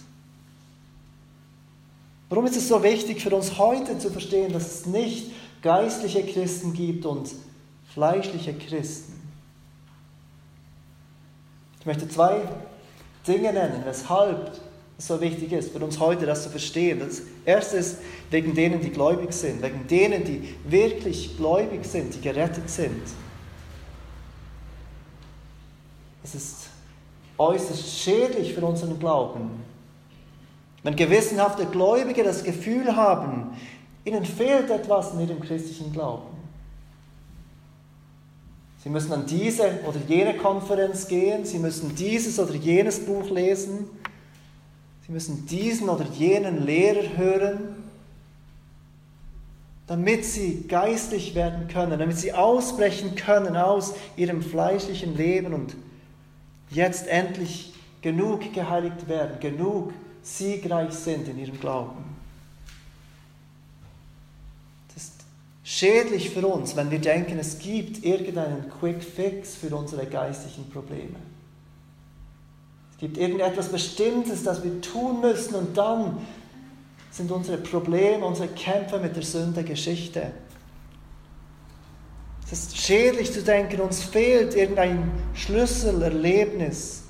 Warum 2.28 2.46
ist 2.46 2.56
es 2.56 2.68
so 2.68 2.82
wichtig 2.82 3.22
für 3.22 3.34
uns 3.34 3.56
heute 3.56 3.98
zu 3.98 4.10
verstehen, 4.10 4.52
dass 4.52 4.66
es 4.66 4.86
nicht 4.86 5.30
geistliche 5.64 6.23
Christen 6.23 6.75
gibt 6.75 7.06
und 7.06 7.33
fleischliche 7.92 8.52
Christen? 8.52 9.14
Ich 11.80 11.87
möchte 11.87 12.06
zwei 12.09 12.42
Dinge 13.26 13.52
nennen, 13.52 13.83
weshalb 13.85 14.52
es 14.99 15.06
so 15.06 15.21
wichtig 15.21 15.52
ist 15.52 15.73
für 15.73 15.83
uns 15.83 15.99
heute, 15.99 16.26
das 16.26 16.44
zu 16.44 16.50
verstehen. 16.50 17.00
Das 17.00 17.23
erste 17.47 17.78
ist 17.78 17.99
wegen 18.30 18.54
denen, 18.54 18.80
die 18.80 18.90
gläubig 18.90 19.33
sind, 19.33 19.62
wegen 19.62 19.87
denen, 19.87 20.25
die 20.25 20.54
wirklich 20.68 21.37
gläubig 21.37 21.85
sind, 21.85 22.14
die 22.14 22.21
gerettet 22.21 22.68
sind. 22.68 23.02
Es 26.23 26.35
ist 26.35 26.68
äußerst 27.38 28.00
schädlich 28.00 28.54
für 28.54 28.64
unseren 28.64 28.99
Glauben, 28.99 29.50
wenn 30.83 30.94
gewissenhafte 30.94 31.64
Gläubige 31.66 32.23
das 32.23 32.44
Gefühl 32.44 32.94
haben, 32.94 33.56
ihnen 34.04 34.25
fehlt 34.25 34.70
etwas 34.70 35.12
in 35.14 35.20
ihrem 35.20 35.40
christlichen 35.40 35.92
Glauben. 35.92 36.34
Sie 38.82 38.90
müssen 38.90 39.12
an 39.12 39.25
diese 39.26 39.80
oder 39.87 39.99
jene 40.06 40.37
Konferenz 40.37 41.08
gehen, 41.08 41.46
sie 41.46 41.58
müssen 41.58 41.94
dieses 41.96 42.38
oder 42.38 42.54
jenes 42.54 43.00
Buch 43.00 43.30
lesen, 43.30 43.88
sie 45.06 45.12
müssen 45.12 45.46
diesen 45.46 45.88
oder 45.88 46.04
jenen 46.04 46.66
Lehrer 46.66 47.16
hören, 47.16 47.76
damit 49.87 50.26
sie 50.26 50.64
geistlich 50.68 51.34
werden 51.34 51.68
können, 51.68 51.99
damit 51.99 52.18
sie 52.18 52.34
ausbrechen 52.34 53.14
können 53.14 53.56
aus 53.56 53.94
ihrem 54.16 54.42
fleischlichen 54.42 55.16
Leben 55.16 55.54
und 55.54 55.76
jetzt 56.68 57.06
endlich 57.06 57.75
genug 58.02 58.52
geheiligt 58.52 59.08
werden, 59.08 59.40
genug 59.40 59.94
siegreich 60.23 60.92
sind 60.92 61.26
in 61.28 61.38
ihrem 61.38 61.58
Glauben. 61.58 62.13
Schädlich 65.64 66.30
für 66.30 66.47
uns, 66.47 66.76
wenn 66.76 66.90
wir 66.90 67.00
denken, 67.00 67.38
es 67.38 67.59
gibt 67.59 68.04
irgendeinen 68.04 68.71
Quick 68.78 69.02
Fix 69.02 69.56
für 69.56 69.75
unsere 69.75 70.06
geistlichen 70.06 70.71
Probleme. 70.71 71.16
Es 72.92 72.99
gibt 72.99 73.16
irgendetwas 73.16 73.71
Bestimmtes, 73.71 74.44
das 74.44 74.62
wir 74.62 74.80
tun 74.80 75.21
müssen 75.21 75.56
und 75.56 75.76
dann 75.76 76.18
sind 77.11 77.33
unsere 77.33 77.59
Probleme, 77.59 78.25
unsere 78.25 78.49
Kämpfe 78.49 78.99
mit 78.99 79.16
der 79.16 79.23
Sünde 79.23 79.64
Geschichte. 79.64 80.33
Es 82.44 82.52
ist 82.52 82.76
schädlich 82.76 83.33
zu 83.33 83.42
denken, 83.42 83.80
uns 83.80 84.02
fehlt 84.02 84.54
irgendein 84.54 85.11
Schlüsselerlebnis 85.33 87.04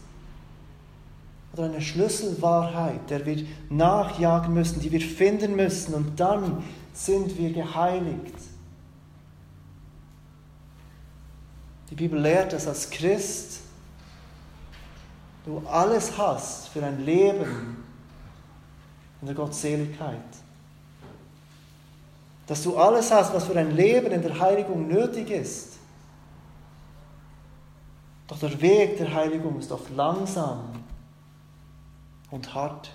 oder 1.53 1.65
eine 1.65 1.81
Schlüsselwahrheit, 1.81 3.11
der 3.11 3.27
wir 3.27 3.45
nachjagen 3.69 4.55
müssen, 4.55 4.81
die 4.81 4.93
wir 4.93 5.01
finden 5.01 5.57
müssen 5.57 5.95
und 5.95 6.21
dann 6.21 6.63
sind 6.95 7.37
wir 7.37 7.53
geheiligt. 7.53 8.35
Die 11.91 11.95
Bibel 11.95 12.19
lehrt, 12.19 12.53
dass 12.53 12.67
als 12.67 12.89
Christ 12.89 13.61
du 15.45 15.63
alles 15.67 16.17
hast 16.17 16.69
für 16.69 16.85
ein 16.85 17.05
Leben 17.05 17.85
in 19.21 19.27
der 19.27 19.35
Gottseligkeit. 19.35 20.21
Dass 22.47 22.63
du 22.63 22.77
alles 22.77 23.11
hast, 23.11 23.35
was 23.35 23.45
für 23.45 23.59
ein 23.59 23.75
Leben 23.75 24.13
in 24.13 24.23
der 24.23 24.39
Heiligung 24.39 24.87
nötig 24.89 25.31
ist. 25.31 25.75
Doch 28.29 28.39
der 28.39 28.61
Weg 28.61 28.97
der 28.99 29.13
Heiligung 29.13 29.59
ist 29.59 29.71
oft 29.73 29.91
langsam 29.91 30.85
und 32.31 32.55
hart. 32.55 32.91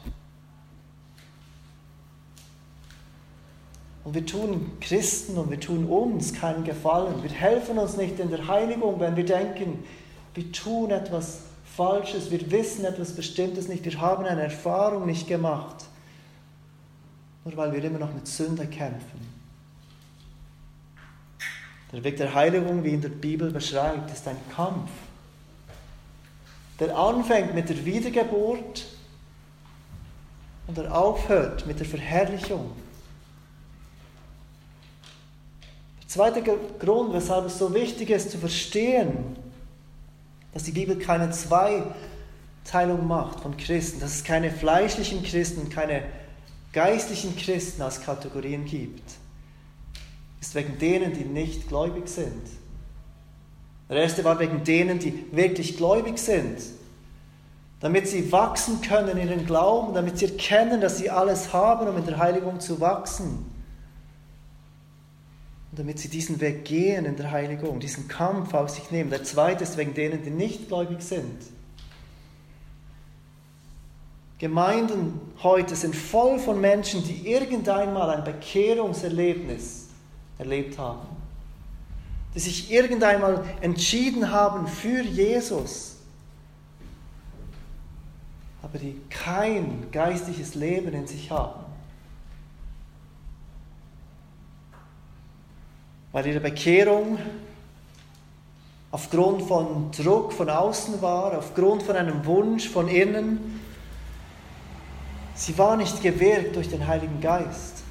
Und 4.04 4.14
wir 4.14 4.26
tun 4.26 4.72
Christen 4.80 5.38
und 5.38 5.52
wir 5.52 5.60
tun 5.60 5.86
uns 5.86 6.34
keinen 6.34 6.64
Gefallen. 6.64 7.22
Wir 7.22 7.32
helfen 7.32 7.78
uns 7.78 7.98
nicht 7.98 8.20
in 8.20 8.30
der 8.30 8.48
Heiligung, 8.48 9.00
wenn 9.00 9.16
wir 9.16 9.26
denken, 9.26 9.84
wir 10.34 10.52
tun 10.52 10.92
etwas 10.92 11.42
Falsches, 11.76 12.32
wir 12.32 12.52
wissen 12.52 12.86
etwas 12.86 13.14
Bestimmtes 13.14 13.68
nicht, 13.68 13.86
wir 13.86 14.00
haben 14.00 14.26
eine 14.26 14.44
Erfahrung 14.44 15.06
nicht 15.06 15.28
gemacht. 15.28 15.86
Nur 17.46 17.58
weil 17.58 17.72
wir 17.72 17.84
immer 17.84 18.00
noch 18.00 18.14
mit 18.14 18.28
Sünde 18.28 18.68
kämpfen. 18.68 19.30
Der 21.92 22.04
Weg 22.04 22.18
der 22.18 22.34
Heiligung, 22.34 22.84
wie 22.84 22.94
in 22.94 23.02
der 23.02 23.10
Bibel 23.10 23.52
beschreibt, 23.52 24.12
ist 24.12 24.28
ein 24.28 24.38
Kampf, 24.56 24.90
der 26.80 26.96
anfängt 26.96 27.56
mit 27.56 27.68
der 27.70 27.84
Wiedergeburt 27.84 28.86
und 30.68 30.78
er 30.78 30.96
aufhört 30.96 31.66
mit 31.66 31.80
der 31.80 31.88
Verherrlichung. 31.88 32.72
Zweiter 36.10 36.42
Grund, 36.42 37.14
weshalb 37.14 37.46
es 37.46 37.60
so 37.60 37.72
wichtig 37.72 38.10
ist 38.10 38.32
zu 38.32 38.40
verstehen, 38.40 39.38
dass 40.52 40.64
die 40.64 40.72
Bibel 40.72 40.98
keine 40.98 41.30
Zweiteilung 41.30 43.08
macht 43.08 43.42
von 43.42 43.56
Christen, 43.58 44.00
dass 44.00 44.16
es 44.16 44.24
keine 44.24 44.50
fleischlichen 44.50 45.22
Christen 45.22 45.62
und 45.62 45.70
keine 45.70 46.02
geistlichen 46.74 47.36
Christen 47.36 47.84
als 47.84 48.02
Kategorien 48.02 48.66
gibt, 48.66 49.04
ist 50.42 50.56
wegen 50.56 50.80
denen, 50.80 51.14
die 51.14 51.26
nicht 51.26 51.68
gläubig 51.68 52.08
sind. 52.08 52.42
Der 53.88 53.98
erste 53.98 54.24
war 54.24 54.40
wegen 54.40 54.64
denen, 54.64 54.98
die 54.98 55.28
wirklich 55.32 55.78
gläubig 55.78 56.18
sind, 56.18 56.58
damit 57.82 58.08
sie 58.08 58.32
wachsen 58.32 58.82
können 58.82 59.16
in 59.16 59.28
den 59.28 59.46
Glauben, 59.46 59.94
damit 59.94 60.18
sie 60.18 60.26
erkennen, 60.26 60.82
dass 60.82 60.98
sie 60.98 61.12
alles 61.12 61.54
haben, 61.54 61.88
um 61.88 61.98
in 61.98 62.06
der 62.08 62.18
Heiligung 62.18 62.60
zu 62.60 62.80
wachsen. 62.80 63.59
Und 65.72 65.80
damit 65.80 66.00
sie 66.00 66.10
diesen 66.10 66.42
Weg 66.42 66.66
gehen 66.66 67.06
in 67.06 67.16
der 67.16 67.32
Heiligung, 67.32 67.80
diesen 67.80 68.08
Kampf 68.08 68.54
auf 68.54 68.70
sich 68.70 68.90
nehmen. 68.92 69.10
Der 69.10 69.24
zweite 69.24 69.64
ist 69.64 69.78
wegen 69.78 69.94
denen, 69.94 70.24
die 70.24 70.32
nicht 70.32 70.68
gläubig 70.68 71.02
sind. 71.02 71.44
Gemeinden 74.40 75.20
heute 75.44 75.76
sind 75.76 75.96
voll 75.96 76.40
von 76.40 76.62
Menschen, 76.62 77.04
die 77.04 77.30
irgendeinmal 77.30 78.10
ein 78.10 78.24
Bekehrungserlebnis 78.24 79.88
erlebt 80.38 80.78
haben. 80.78 81.06
Die 82.34 82.40
sich 82.40 82.72
irgendeinmal 82.72 83.44
entschieden 83.60 84.32
haben 84.32 84.68
für 84.68 85.02
Jesus, 85.02 85.98
aber 88.62 88.78
die 88.78 88.96
kein 89.10 89.88
geistliches 89.92 90.56
Leben 90.56 90.94
in 90.94 91.06
sich 91.06 91.30
haben. 91.32 91.69
Weil 96.12 96.26
ihre 96.26 96.40
Bekehrung 96.40 97.20
aufgrund 98.92 99.44
von 99.44 99.92
Druck 99.92 100.34
von 100.34 100.50
außen 100.50 101.02
war, 101.02 101.38
aufgrund 101.38 101.84
von 101.84 101.96
einem 101.96 102.26
Wunsch 102.26 102.68
von 102.68 102.88
innen. 102.88 103.62
Sie 105.36 105.58
war 105.58 105.78
nicht 105.78 106.02
gewirkt 106.02 106.56
durch 106.56 106.70
den 106.70 106.88
Heiligen 106.88 107.22
Geist. 107.22 107.84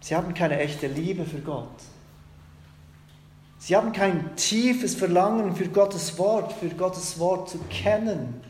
Sie 0.00 0.14
haben 0.14 0.34
keine 0.34 0.58
echte 0.60 0.86
Liebe 0.86 1.24
für 1.24 1.40
Gott. 1.40 1.66
Sie 3.58 3.74
haben 3.74 3.92
kein 3.92 4.36
tiefes 4.36 4.94
Verlangen 4.94 5.56
für 5.56 5.68
Gottes 5.68 6.16
Wort, 6.18 6.52
für 6.52 6.68
Gottes 6.68 7.18
Wort 7.18 7.50
zu 7.50 7.58
kennen, 7.68 8.40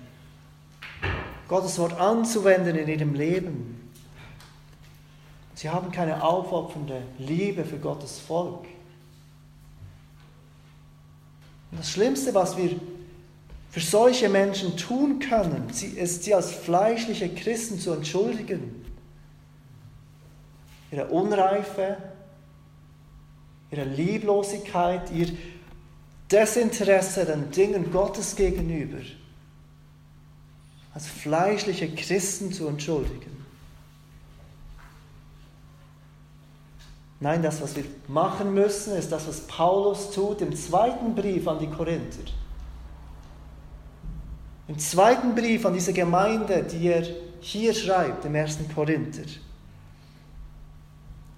Gottes 1.49 1.79
Wort 1.79 1.99
anzuwenden 1.99 2.77
in 2.77 2.89
ihrem 2.89 3.15
Leben. 3.15 3.76
Sie 5.57 5.71
haben 5.71 5.91
keine 5.91 6.23
aufopfernde 6.23 7.03
Liebe 7.19 7.65
für 7.65 7.79
Gottes 7.79 8.19
Volk. 8.19 8.67
Und 11.71 11.81
das 11.81 11.91
Schlimmste, 11.91 12.35
was 12.35 12.59
wir 12.59 12.79
für 13.71 13.81
solche 13.81 14.29
Menschen 14.29 14.77
tun 14.77 15.19
können, 15.19 15.69
ist, 15.71 16.25
sie 16.25 16.35
als 16.35 16.53
fleischliche 16.53 17.35
Christen 17.35 17.81
zu 17.81 17.93
entschuldigen. 17.93 18.85
Ihre 20.93 21.07
Unreife, 21.07 21.97
ihre 23.71 23.85
Lieblosigkeit, 23.85 25.11
ihr 25.11 25.29
Desinteresse 26.31 27.25
den 27.25 27.51
Dingen 27.51 27.91
Gottes 27.91 28.37
gegenüber, 28.37 28.99
als 30.93 31.07
fleischliche 31.07 31.95
Christen 31.95 32.53
zu 32.53 32.69
entschuldigen. 32.69 33.46
Nein, 37.19 37.43
das, 37.43 37.63
was 37.63 37.75
wir 37.75 37.85
machen 38.09 38.53
müssen, 38.53 38.95
ist 38.95 39.11
das, 39.11 39.27
was 39.27 39.41
Paulus 39.41 40.11
tut 40.11 40.43
im 40.43 40.55
zweiten 40.55 41.15
Brief 41.15 41.49
an 41.49 41.59
die 41.59 41.69
Korinther. 41.69 42.31
Im 44.69 44.79
zweiten 44.79 45.35
Brief 45.35 45.65
an 45.65 45.73
diese 45.73 45.93
Gemeinde, 45.93 46.63
die 46.65 46.89
er 46.89 47.07
hier 47.41 47.73
schreibt, 47.73 48.25
im 48.25 48.35
ersten 48.35 48.73
Korinther. 48.75 49.23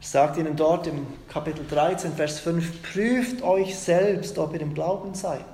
Er 0.01 0.07
sagt 0.07 0.37
ihnen 0.37 0.57
dort 0.57 0.87
im 0.87 1.07
Kapitel 1.29 1.65
13, 1.69 2.15
Vers 2.15 2.41
5, 2.41 2.83
prüft 2.83 3.43
euch 3.43 3.77
selbst, 3.77 4.39
ob 4.39 4.55
ihr 4.55 4.61
im 4.61 4.75
Glauben 4.75 5.15
seid. 5.15 5.45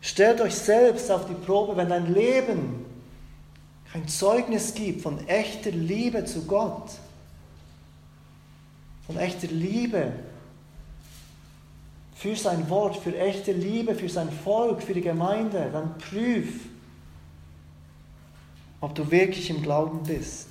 Stellt 0.00 0.40
euch 0.40 0.54
selbst 0.54 1.10
auf 1.10 1.26
die 1.26 1.34
Probe, 1.34 1.76
wenn 1.76 1.88
dein 1.88 2.12
Leben 2.12 2.84
kein 3.90 4.06
Zeugnis 4.06 4.74
gibt 4.74 5.00
von 5.02 5.26
echter 5.28 5.70
Liebe 5.70 6.24
zu 6.24 6.44
Gott, 6.44 6.90
von 9.06 9.18
echter 9.18 9.48
Liebe 9.48 10.12
für 12.14 12.36
sein 12.36 12.68
Wort, 12.70 12.96
für 12.96 13.16
echte 13.18 13.52
Liebe, 13.52 13.94
für 13.94 14.08
sein 14.08 14.30
Volk, 14.30 14.82
für 14.82 14.94
die 14.94 15.02
Gemeinde, 15.02 15.68
dann 15.72 15.98
prüf, 15.98 16.60
ob 18.80 18.94
du 18.94 19.10
wirklich 19.10 19.50
im 19.50 19.62
Glauben 19.62 20.02
bist. 20.04 20.48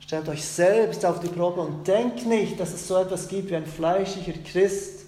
Stellt 0.00 0.28
euch 0.28 0.44
selbst 0.44 1.04
auf 1.06 1.20
die 1.20 1.28
Probe 1.28 1.60
und 1.60 1.86
denkt 1.86 2.26
nicht, 2.26 2.58
dass 2.58 2.72
es 2.72 2.86
so 2.86 2.96
etwas 2.98 3.28
gibt 3.28 3.50
wie 3.50 3.56
ein 3.56 3.66
fleischlicher 3.66 4.34
Christ, 4.44 5.06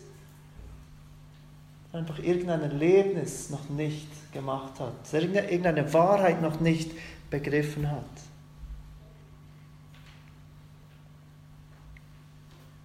der 1.92 2.00
einfach 2.00 2.18
irgendein 2.20 2.62
Erlebnis 2.62 3.50
noch 3.50 3.68
nicht 3.68 4.08
gemacht 4.32 4.80
hat, 4.80 4.94
irgendeine 5.12 5.92
Wahrheit 5.92 6.40
noch 6.40 6.60
nicht 6.60 6.90
begriffen 7.30 7.90
hat. 7.90 8.04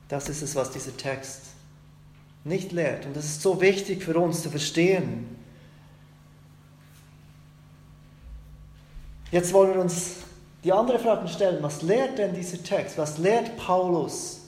Das 0.09 0.27
ist 0.27 0.41
es, 0.41 0.55
was 0.55 0.71
dieser 0.71 0.97
Text 0.97 1.41
nicht 2.43 2.71
lehrt. 2.71 3.05
Und 3.05 3.15
das 3.15 3.25
ist 3.25 3.41
so 3.41 3.61
wichtig 3.61 4.03
für 4.03 4.17
uns 4.19 4.41
zu 4.41 4.49
verstehen. 4.49 5.37
Jetzt 9.31 9.53
wollen 9.53 9.75
wir 9.75 9.81
uns 9.81 10.15
die 10.63 10.73
andere 10.73 10.99
Frage 10.99 11.27
stellen. 11.27 11.61
Was 11.61 11.83
lehrt 11.83 12.17
denn 12.17 12.33
dieser 12.33 12.61
Text? 12.61 12.97
Was 12.97 13.19
lehrt 13.19 13.55
Paulus 13.57 14.41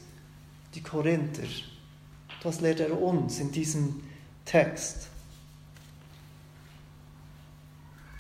die 0.74 0.82
Korinther? 0.82 1.48
Was 2.44 2.60
lehrt 2.60 2.80
er 2.80 3.00
uns 3.00 3.40
in 3.40 3.52
diesem 3.52 4.02
Text? 4.46 5.08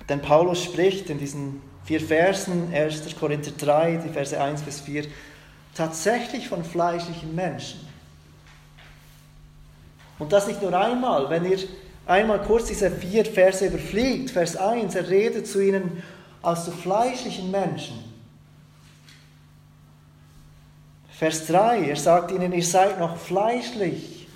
Denn 0.07 0.21
Paulus 0.21 0.63
spricht 0.63 1.09
in 1.09 1.17
diesen 1.17 1.61
vier 1.85 2.01
Versen, 2.01 2.71
1. 2.73 3.15
Korinther 3.19 3.51
3, 3.51 3.97
die 3.97 4.09
Verse 4.09 4.39
1 4.39 4.61
bis 4.61 4.81
4, 4.81 5.05
tatsächlich 5.75 6.47
von 6.47 6.63
fleischlichen 6.63 7.33
Menschen. 7.35 7.87
Und 10.19 10.31
das 10.31 10.47
nicht 10.47 10.61
nur 10.61 10.73
einmal, 10.79 11.29
wenn 11.29 11.49
ihr 11.49 11.57
einmal 12.05 12.41
kurz 12.43 12.67
diese 12.67 12.91
vier 12.91 13.25
Verse 13.25 13.65
überfliegt, 13.65 14.31
Vers 14.31 14.55
1, 14.55 14.95
er 14.95 15.09
redet 15.09 15.47
zu 15.47 15.59
ihnen 15.65 16.03
als 16.41 16.65
zu 16.65 16.71
fleischlichen 16.71 17.49
Menschen. 17.49 18.03
Vers 21.09 21.47
3, 21.47 21.89
er 21.89 21.95
sagt 21.95 22.31
ihnen, 22.31 22.51
ihr 22.51 22.63
seid 22.63 22.99
noch 22.99 23.17
fleischlich. 23.17 24.27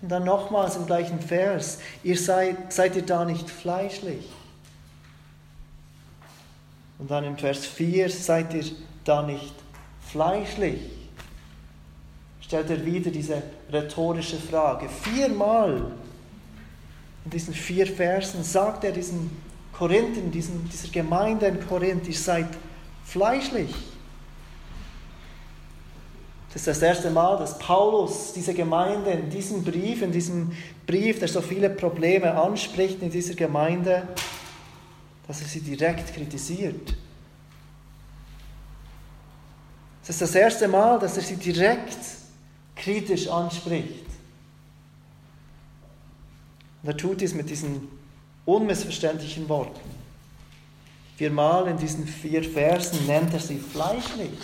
Und 0.00 0.08
dann 0.10 0.24
nochmals 0.24 0.76
im 0.76 0.86
gleichen 0.86 1.18
Vers, 1.20 1.78
ihr 2.02 2.18
seid, 2.18 2.72
seid 2.72 2.94
ihr 2.94 3.06
da 3.06 3.24
nicht 3.24 3.48
fleischlich. 3.48 4.28
Und 6.98 7.10
dann 7.10 7.24
im 7.24 7.36
Vers 7.36 7.66
4, 7.66 8.10
seid 8.10 8.54
ihr 8.54 8.64
da 9.04 9.22
nicht 9.22 9.63
fleischlich? 10.14 10.78
Stellt 12.40 12.70
er 12.70 12.86
wieder 12.86 13.10
diese 13.10 13.42
rhetorische 13.72 14.36
Frage. 14.36 14.88
Viermal 14.88 15.90
in 17.24 17.30
diesen 17.32 17.52
vier 17.52 17.84
Versen 17.88 18.44
sagt 18.44 18.84
er 18.84 18.92
diesen 18.92 19.36
Korinthen, 19.72 20.30
diesen, 20.30 20.68
dieser 20.70 20.88
Gemeinde 20.92 21.46
in 21.46 21.66
Korinth, 21.66 22.06
ihr 22.06 22.14
seid 22.14 22.46
fleischlich. 23.04 23.74
Das 26.52 26.60
ist 26.60 26.68
das 26.68 26.82
erste 26.82 27.10
Mal, 27.10 27.36
dass 27.38 27.58
Paulus 27.58 28.34
diese 28.34 28.54
Gemeinde 28.54 29.10
in 29.10 29.30
diesem 29.30 29.64
Brief, 29.64 30.00
in 30.02 30.12
diesem 30.12 30.52
Brief, 30.86 31.18
der 31.18 31.26
so 31.26 31.40
viele 31.40 31.70
Probleme 31.70 32.40
anspricht 32.40 33.02
in 33.02 33.10
dieser 33.10 33.34
Gemeinde, 33.34 34.06
dass 35.26 35.40
er 35.40 35.48
sie 35.48 35.60
direkt 35.60 36.14
kritisiert. 36.14 36.94
Es 40.04 40.10
ist 40.10 40.20
das 40.20 40.34
erste 40.34 40.68
Mal, 40.68 40.98
dass 40.98 41.16
er 41.16 41.22
sie 41.22 41.36
direkt 41.36 41.96
kritisch 42.76 43.26
anspricht. 43.26 44.04
Und 46.82 46.88
er 46.90 46.96
tut 46.96 47.22
dies 47.22 47.34
mit 47.34 47.48
diesen 47.48 47.88
unmissverständlichen 48.44 49.48
Worten. 49.48 49.80
Viermal 51.16 51.68
in 51.68 51.78
diesen 51.78 52.06
vier 52.06 52.44
Versen 52.44 53.06
nennt 53.06 53.32
er 53.32 53.40
sie 53.40 53.58
fleischlich. 53.58 54.38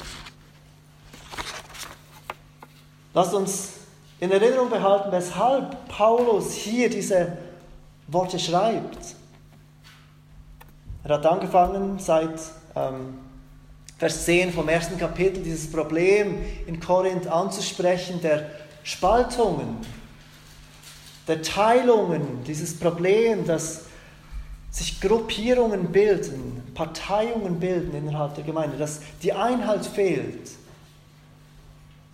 Lasst 3.13 3.35
uns 3.35 3.69
in 4.19 4.31
Erinnerung 4.31 4.71
behalten, 4.71 5.13
weshalb 5.13 5.89
Paulus 5.89 6.55
hier 6.55 6.89
diese 6.89 7.37
Worte 8.07 8.39
schreibt. 8.39 9.15
Er 11.05 11.15
hat 11.17 11.27
angefangen 11.27 11.99
seit 11.99 12.41
ähm, 12.75 13.19
Vers 14.01 14.25
10 14.25 14.55
vom 14.55 14.67
ersten 14.67 14.97
Kapitel, 14.97 15.43
dieses 15.43 15.71
Problem 15.71 16.39
in 16.67 16.81
Korinth 16.81 17.27
anzusprechen, 17.27 18.19
der 18.23 18.51
Spaltungen, 18.83 19.77
der 21.29 21.43
Teilungen, 21.43 22.43
dieses 22.47 22.79
Problem, 22.79 23.45
dass 23.45 23.83
sich 24.71 25.03
Gruppierungen 25.03 25.93
bilden, 25.93 26.63
Parteiungen 26.73 27.61
bilden 27.61 27.95
innerhalb 27.95 28.37
der 28.37 28.45
Gemeinde, 28.45 28.79
dass 28.79 29.01
die 29.23 29.35
Einheit 29.35 29.85
fehlt, 29.85 30.49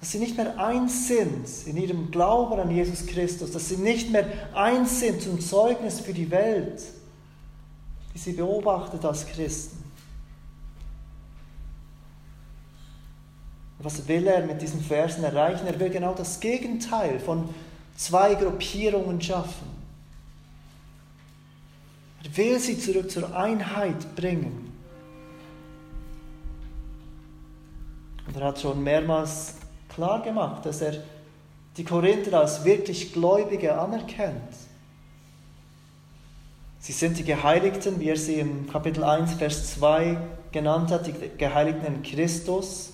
dass 0.00 0.10
sie 0.10 0.18
nicht 0.18 0.36
mehr 0.36 0.58
eins 0.58 1.06
sind 1.06 1.46
in 1.66 1.76
ihrem 1.76 2.10
Glauben 2.10 2.58
an 2.58 2.72
Jesus 2.72 3.06
Christus, 3.06 3.52
dass 3.52 3.68
sie 3.68 3.76
nicht 3.76 4.10
mehr 4.10 4.26
eins 4.54 4.98
sind 4.98 5.22
zum 5.22 5.40
Zeugnis 5.40 6.00
für 6.00 6.12
die 6.12 6.32
Welt, 6.32 6.82
die 8.12 8.18
sie 8.18 8.32
beobachtet 8.32 9.04
als 9.04 9.24
Christen. 9.28 9.85
Was 13.78 14.08
will 14.08 14.26
er 14.26 14.44
mit 14.44 14.62
diesen 14.62 14.80
Versen 14.80 15.24
erreichen? 15.24 15.66
Er 15.66 15.78
will 15.78 15.90
genau 15.90 16.14
das 16.14 16.40
Gegenteil 16.40 17.20
von 17.20 17.48
zwei 17.96 18.34
Gruppierungen 18.34 19.20
schaffen. 19.20 19.76
Er 22.24 22.36
will 22.36 22.58
sie 22.58 22.78
zurück 22.78 23.10
zur 23.10 23.36
Einheit 23.36 24.16
bringen. 24.16 24.72
Und 28.26 28.36
er 28.36 28.48
hat 28.48 28.60
schon 28.60 28.82
mehrmals 28.82 29.54
klar 29.88 30.22
gemacht, 30.22 30.66
dass 30.66 30.80
er 30.80 31.02
die 31.76 31.84
Korinther 31.84 32.40
als 32.40 32.64
wirklich 32.64 33.12
Gläubige 33.12 33.78
anerkennt. 33.78 34.54
Sie 36.80 36.92
sind 36.92 37.18
die 37.18 37.24
Geheiligten, 37.24 38.00
wie 38.00 38.08
er 38.08 38.16
sie 38.16 38.36
im 38.36 38.68
Kapitel 38.70 39.04
1, 39.04 39.34
Vers 39.34 39.74
2 39.74 40.16
genannt 40.52 40.90
hat, 40.90 41.06
die 41.06 41.14
Geheiligten 41.36 41.86
in 41.86 42.02
Christus. 42.02 42.92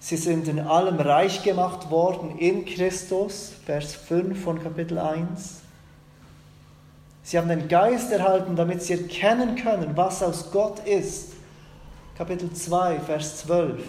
Sie 0.00 0.16
sind 0.16 0.46
in 0.48 0.60
allem 0.60 1.00
reich 1.00 1.42
gemacht 1.42 1.90
worden 1.90 2.38
in 2.38 2.64
Christus, 2.64 3.52
Vers 3.66 3.94
5 3.94 4.42
von 4.42 4.62
Kapitel 4.62 4.98
1. 4.98 5.60
Sie 7.24 7.36
haben 7.36 7.48
den 7.48 7.68
Geist 7.68 8.10
erhalten, 8.10 8.56
damit 8.56 8.82
sie 8.82 8.94
erkennen 8.94 9.56
können, 9.56 9.96
was 9.96 10.22
aus 10.22 10.50
Gott 10.50 10.78
ist. 10.86 11.32
Kapitel 12.16 12.52
2, 12.52 13.00
Vers 13.00 13.38
12. 13.38 13.82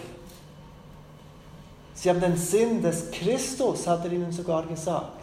Sie 1.94 2.10
haben 2.10 2.20
den 2.20 2.36
Sinn 2.36 2.82
des 2.82 3.10
Christus, 3.10 3.86
hat 3.86 4.04
er 4.04 4.12
ihnen 4.12 4.32
sogar 4.32 4.66
gesagt. 4.66 5.16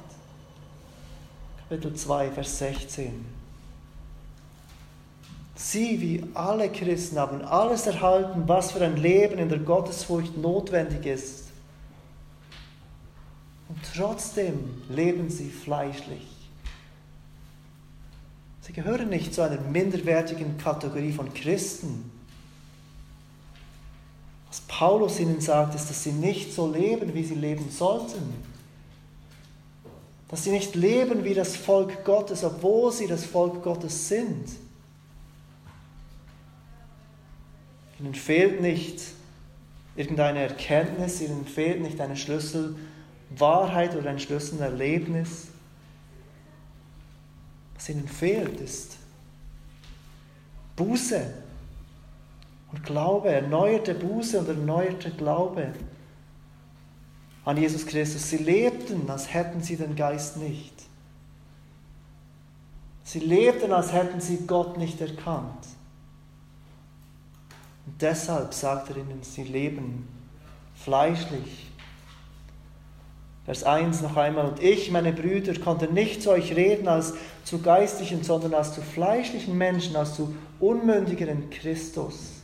Kapitel 1.69 1.93
2, 1.93 2.31
Vers 2.31 2.57
16. 2.59 3.25
Sie, 5.57 5.99
wie 5.99 6.23
alle 6.35 6.71
Christen, 6.71 7.17
haben 7.17 7.41
alles 7.41 7.87
erhalten, 7.87 8.43
was 8.45 8.71
für 8.71 8.85
ein 8.85 8.95
Leben 8.95 9.39
in 9.39 9.49
der 9.49 9.57
Gottesfurcht 9.57 10.37
notwendig 10.37 11.03
ist. 11.07 11.45
Und 13.67 13.79
trotzdem 13.95 14.83
leben 14.87 15.31
sie 15.31 15.49
fleischlich. 15.49 16.27
Sie 18.61 18.71
gehören 18.71 19.09
nicht 19.09 19.33
zu 19.33 19.41
einer 19.41 19.59
minderwertigen 19.59 20.59
Kategorie 20.59 21.11
von 21.11 21.33
Christen. 21.33 22.11
Was 24.47 24.61
Paulus 24.61 25.19
ihnen 25.19 25.41
sagt, 25.41 25.73
ist, 25.73 25.89
dass 25.89 26.03
sie 26.03 26.11
nicht 26.11 26.53
so 26.53 26.71
leben, 26.71 27.15
wie 27.15 27.23
sie 27.23 27.35
leben 27.35 27.71
sollten. 27.71 28.31
Dass 30.27 30.43
sie 30.43 30.51
nicht 30.51 30.75
leben 30.75 31.23
wie 31.23 31.33
das 31.33 31.55
Volk 31.55 32.05
Gottes, 32.05 32.43
obwohl 32.43 32.91
sie 32.91 33.07
das 33.07 33.25
Volk 33.25 33.63
Gottes 33.63 34.07
sind. 34.07 34.47
Ihnen 37.99 38.13
fehlt 38.13 38.61
nicht 38.61 39.01
irgendeine 39.95 40.41
Erkenntnis, 40.41 41.21
ihnen 41.21 41.45
fehlt 41.45 41.81
nicht 41.81 41.99
eine 41.99 42.15
Schlüsselwahrheit 42.15 43.95
oder 43.95 44.11
ein 44.11 44.19
Schlüsselerlebnis. 44.19 45.47
Was 47.75 47.89
ihnen 47.89 48.07
fehlt, 48.07 48.59
ist 48.61 48.97
Buße 50.75 51.33
und 52.71 52.83
Glaube, 52.83 53.29
erneuerte 53.29 53.95
Buße 53.95 54.39
und 54.39 54.47
erneuerte 54.47 55.09
Glaube 55.11 55.73
an 57.45 57.57
Jesus 57.57 57.85
Christus. 57.85 58.29
Sie 58.29 58.37
lebten, 58.37 59.09
als 59.09 59.33
hätten 59.33 59.61
sie 59.61 59.77
den 59.77 59.95
Geist 59.95 60.37
nicht. 60.37 60.73
Sie 63.03 63.19
lebten, 63.19 63.71
als 63.71 63.93
hätten 63.93 64.19
sie 64.21 64.45
Gott 64.45 64.77
nicht 64.77 65.01
erkannt. 65.01 65.65
Und 67.87 68.01
deshalb 68.01 68.53
sagt 68.53 68.89
er 68.89 68.97
ihnen, 68.97 69.23
sie 69.23 69.43
leben 69.43 70.07
fleischlich. 70.75 71.67
Vers 73.45 73.63
1 73.63 74.01
noch 74.01 74.17
einmal. 74.17 74.49
Und 74.49 74.61
ich, 74.61 74.91
meine 74.91 75.13
Brüder, 75.13 75.57
konnte 75.57 75.91
nicht 75.91 76.21
zu 76.21 76.31
euch 76.31 76.53
reden 76.53 76.89
als 76.89 77.13
zu 77.45 77.61
geistlichen, 77.61 78.23
sondern 78.23 78.53
als 78.53 78.73
zu 78.73 78.81
fleischlichen 78.81 79.57
Menschen, 79.57 79.95
als 79.95 80.15
zu 80.15 80.35
Unmündigen 80.59 81.29
in 81.29 81.49
Christus. 81.49 82.41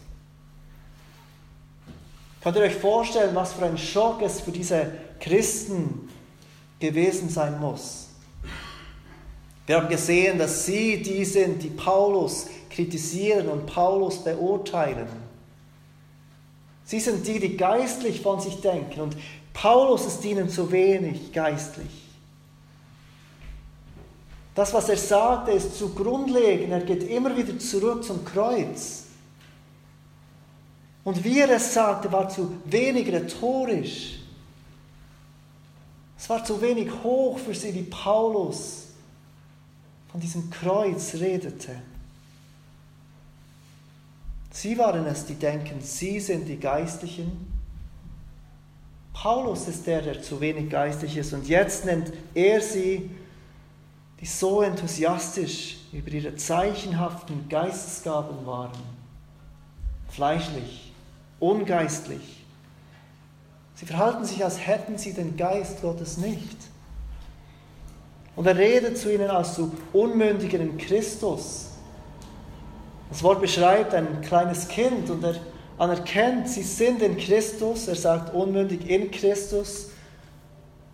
Könnt 2.42 2.56
ihr 2.56 2.64
euch 2.64 2.76
vorstellen, 2.76 3.36
was 3.36 3.52
für 3.52 3.66
ein 3.66 3.78
Schock 3.78 4.22
es 4.22 4.40
für 4.40 4.52
diese 4.52 4.92
Christen 5.20 6.08
gewesen 6.80 7.28
sein 7.28 7.60
muss? 7.60 8.08
Wir 9.66 9.78
haben 9.78 9.90
gesehen, 9.90 10.38
dass 10.38 10.66
sie 10.66 11.02
die 11.02 11.26
sind, 11.26 11.64
die 11.64 11.70
Paulus 11.70 12.48
kritisieren 12.70 13.50
und 13.50 13.66
Paulus 13.66 14.24
beurteilen. 14.24 15.23
Sie 16.86 17.00
sind 17.00 17.26
die, 17.26 17.40
die 17.40 17.58
geistlich 17.58 18.22
von 18.22 18.40
sich 18.40 18.62
denken 18.62 19.02
und 19.02 19.16
Paulus 19.54 20.06
ist 20.06 20.26
ihnen 20.26 20.50
zu 20.50 20.72
wenig 20.72 21.32
geistlich. 21.32 22.04
Das, 24.56 24.74
was 24.74 24.90
er 24.90 24.98
sagte, 24.98 25.52
ist 25.52 25.78
zu 25.78 25.94
grundlegend. 25.94 26.72
Er 26.72 26.82
geht 26.82 27.04
immer 27.10 27.36
wieder 27.36 27.58
zurück 27.58 28.04
zum 28.04 28.24
Kreuz. 28.24 29.06
Und 31.04 31.24
wie 31.24 31.40
er 31.40 31.50
es 31.50 31.74
sagte, 31.74 32.12
war 32.12 32.30
zu 32.30 32.54
wenig 32.66 33.08
rhetorisch. 33.12 34.20
Es 36.18 36.30
war 36.30 36.44
zu 36.46 36.62
wenig 36.62 36.90
hoch 37.04 37.38
für 37.40 37.54
sie, 37.54 37.74
wie 37.74 37.84
Paulus 37.84 38.88
von 40.12 40.22
diesem 40.22 40.50
Kreuz 40.50 41.16
redete. 41.16 41.82
Sie 44.54 44.78
waren 44.78 45.08
es, 45.08 45.26
die 45.26 45.34
denken, 45.34 45.82
sie 45.82 46.20
sind 46.20 46.48
die 46.48 46.60
Geistlichen. 46.60 47.52
Paulus 49.12 49.68
ist 49.68 49.88
der, 49.88 50.04
der 50.04 50.22
zu 50.22 50.40
wenig 50.40 50.70
geistlich 50.70 51.18
ist. 51.18 51.34
Und 51.34 51.48
jetzt 51.48 51.86
nennt 51.86 52.14
er 52.36 52.62
sie, 52.62 53.10
die 54.22 54.28
so 54.28 54.62
enthusiastisch 54.62 55.78
über 55.92 56.12
ihre 56.12 56.36
zeichenhaften 56.36 57.50
Geistesgaben 57.50 58.46
waren. 58.46 58.78
Fleischlich, 60.10 60.94
ungeistlich. 61.40 62.46
Sie 63.74 63.88
verhalten 63.88 64.24
sich, 64.24 64.44
als 64.44 64.68
hätten 64.68 65.00
sie 65.00 65.14
den 65.14 65.36
Geist 65.36 65.82
Gottes 65.82 66.18
nicht. 66.18 66.58
Und 68.36 68.46
er 68.46 68.56
redet 68.56 69.00
zu 69.00 69.12
ihnen 69.12 69.32
als 69.32 69.56
zu 69.56 69.72
Unmündigen 69.94 70.62
in 70.62 70.78
Christus. 70.78 71.73
Das 73.14 73.22
Wort 73.22 73.42
beschreibt 73.42 73.94
ein 73.94 74.22
kleines 74.22 74.68
Kind 74.68 75.08
und 75.12 75.24
er 75.24 75.36
anerkennt, 75.78 76.50
sie 76.50 76.64
sind 76.64 77.00
in 77.04 77.16
Christus. 77.16 77.88
Er 77.88 77.94
sagt 77.94 78.34
unmündig 78.34 78.90
in 78.90 79.12
Christus. 79.12 79.92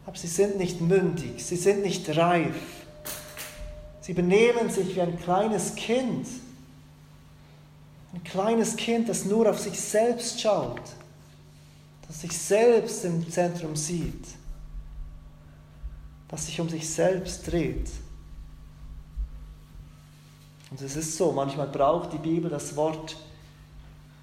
Aber 0.06 0.18
sie 0.18 0.28
sind 0.28 0.58
nicht 0.58 0.82
mündig, 0.82 1.46
sie 1.46 1.56
sind 1.56 1.82
nicht 1.82 2.18
reif. 2.18 2.58
Sie 4.02 4.12
benehmen 4.12 4.70
sich 4.70 4.98
wie 4.98 5.02
ein 5.02 5.18
kleines 5.18 5.76
Kind. 5.76 6.28
Ein 8.14 8.24
kleines 8.26 8.76
Kind, 8.76 9.08
das 9.08 9.24
nur 9.24 9.50
auf 9.50 9.60
sich 9.60 9.80
selbst 9.80 10.42
schaut, 10.42 10.82
das 12.06 12.20
sich 12.20 12.38
selbst 12.38 13.06
im 13.06 13.32
Zentrum 13.32 13.78
sieht, 13.78 14.26
das 16.28 16.48
sich 16.48 16.60
um 16.60 16.68
sich 16.68 16.90
selbst 16.90 17.50
dreht. 17.50 17.90
Und 20.72 20.82
es 20.82 20.96
ist 20.96 21.18
so, 21.18 21.32
manchmal 21.32 21.68
braucht 21.68 22.14
die 22.14 22.18
Bibel 22.18 22.50
das 22.50 22.76
Wort 22.76 23.16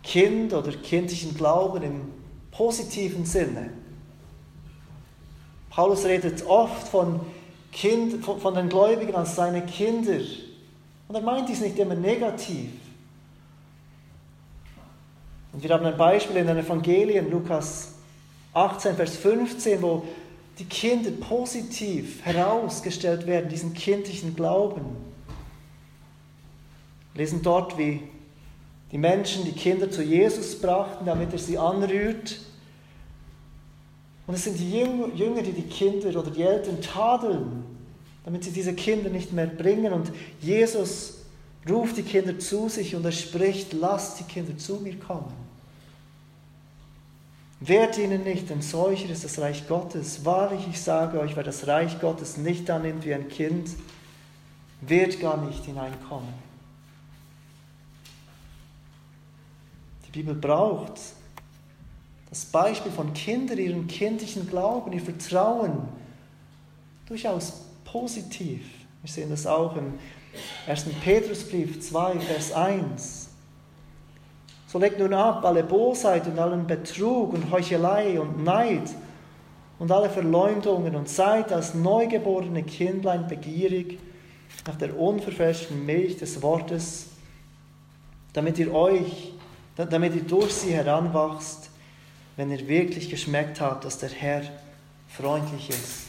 Kind 0.02 0.54
oder 0.54 0.70
kindlichen 0.70 1.34
Glauben 1.34 1.82
im 1.82 2.00
positiven 2.52 3.24
Sinne. 3.24 3.70
Paulus 5.70 6.04
redet 6.04 6.46
oft 6.46 6.86
von, 6.86 7.20
kind, 7.72 8.24
von 8.24 8.54
den 8.54 8.68
Gläubigen 8.68 9.14
als 9.14 9.34
seine 9.34 9.62
Kinder. 9.62 10.20
Und 11.08 11.14
er 11.14 11.20
meint 11.20 11.48
dies 11.48 11.60
nicht 11.60 11.78
immer 11.78 11.96
negativ. 11.96 12.70
Und 15.52 15.62
wir 15.62 15.70
haben 15.70 15.84
ein 15.84 15.96
Beispiel 15.96 16.36
in 16.36 16.46
den 16.46 16.58
Evangelien, 16.58 17.30
Lukas 17.30 17.94
18, 18.54 18.94
Vers 18.94 19.16
15, 19.16 19.82
wo 19.82 20.04
die 20.58 20.64
Kinder 20.64 21.10
positiv 21.10 22.24
herausgestellt 22.24 23.26
werden, 23.26 23.48
diesen 23.48 23.74
kindlichen 23.74 24.36
Glauben 24.36 25.05
lesen 27.16 27.42
dort, 27.42 27.76
wie 27.78 28.02
die 28.92 28.98
Menschen 28.98 29.44
die 29.44 29.52
Kinder 29.52 29.90
zu 29.90 30.02
Jesus 30.02 30.60
brachten, 30.60 31.06
damit 31.06 31.32
er 31.32 31.38
sie 31.38 31.58
anrührt. 31.58 32.38
Und 34.26 34.34
es 34.34 34.44
sind 34.44 34.58
die 34.58 34.70
Jünger, 34.70 35.42
die 35.42 35.52
die 35.52 35.62
Kinder 35.62 36.08
oder 36.08 36.30
die 36.30 36.42
Eltern 36.42 36.80
tadeln, 36.80 37.64
damit 38.24 38.44
sie 38.44 38.50
diese 38.50 38.74
Kinder 38.74 39.10
nicht 39.10 39.32
mehr 39.32 39.46
bringen. 39.46 39.92
Und 39.92 40.12
Jesus 40.40 41.24
ruft 41.68 41.96
die 41.96 42.02
Kinder 42.02 42.38
zu 42.38 42.68
sich 42.68 42.94
und 42.94 43.04
er 43.04 43.12
spricht, 43.12 43.72
lasst 43.72 44.20
die 44.20 44.24
Kinder 44.24 44.56
zu 44.56 44.76
mir 44.76 44.96
kommen. 44.98 45.32
Wehrt 47.60 47.96
ihnen 47.96 48.22
nicht, 48.22 48.50
denn 48.50 48.60
solcher 48.60 49.08
ist 49.08 49.24
das 49.24 49.38
Reich 49.38 49.66
Gottes. 49.66 50.24
Wahrlich, 50.24 50.66
ich 50.70 50.80
sage 50.80 51.18
euch, 51.18 51.36
wer 51.36 51.42
das 51.42 51.66
Reich 51.66 52.00
Gottes 52.00 52.36
nicht 52.36 52.68
annimmt 52.68 53.04
wie 53.04 53.14
ein 53.14 53.28
Kind, 53.28 53.70
wird 54.82 55.20
gar 55.20 55.38
nicht 55.38 55.64
hineinkommen. 55.64 56.46
Bibel 60.16 60.34
braucht 60.34 60.98
das 62.30 62.46
Beispiel 62.46 62.90
von 62.90 63.12
Kindern, 63.12 63.58
ihren 63.58 63.86
kindlichen 63.86 64.48
Glauben, 64.48 64.90
ihr 64.92 65.02
Vertrauen, 65.02 65.88
durchaus 67.04 67.66
positiv. 67.84 68.62
Wir 69.02 69.10
sehen 69.10 69.28
das 69.28 69.46
auch 69.46 69.76
im 69.76 69.92
1. 70.66 70.86
Petrusbrief 71.04 71.80
2, 71.80 72.20
Vers 72.20 72.52
1. 72.52 73.28
So 74.68 74.78
legt 74.78 74.98
nun 74.98 75.12
ab 75.12 75.44
alle 75.44 75.62
Bosheit 75.62 76.26
und 76.26 76.38
allen 76.38 76.66
Betrug 76.66 77.34
und 77.34 77.50
Heuchelei 77.50 78.18
und 78.18 78.42
Neid 78.42 78.88
und 79.78 79.92
alle 79.92 80.08
Verleumdungen 80.08 80.96
und 80.96 81.10
seid 81.10 81.52
als 81.52 81.74
neugeborene 81.74 82.62
Kindlein 82.62 83.28
begierig 83.28 83.98
nach 84.66 84.76
der 84.76 84.98
unverfälschten 84.98 85.84
Milch 85.84 86.16
des 86.16 86.40
Wortes, 86.40 87.08
damit 88.32 88.58
ihr 88.58 88.72
euch 88.72 89.35
damit 89.76 90.14
ihr 90.14 90.22
durch 90.22 90.52
sie 90.52 90.72
heranwachst, 90.72 91.70
wenn 92.36 92.50
ihr 92.50 92.66
wirklich 92.66 93.10
geschmeckt 93.10 93.60
habt, 93.60 93.84
dass 93.84 93.98
der 93.98 94.08
Herr 94.08 94.42
freundlich 95.08 95.70
ist. 95.70 96.06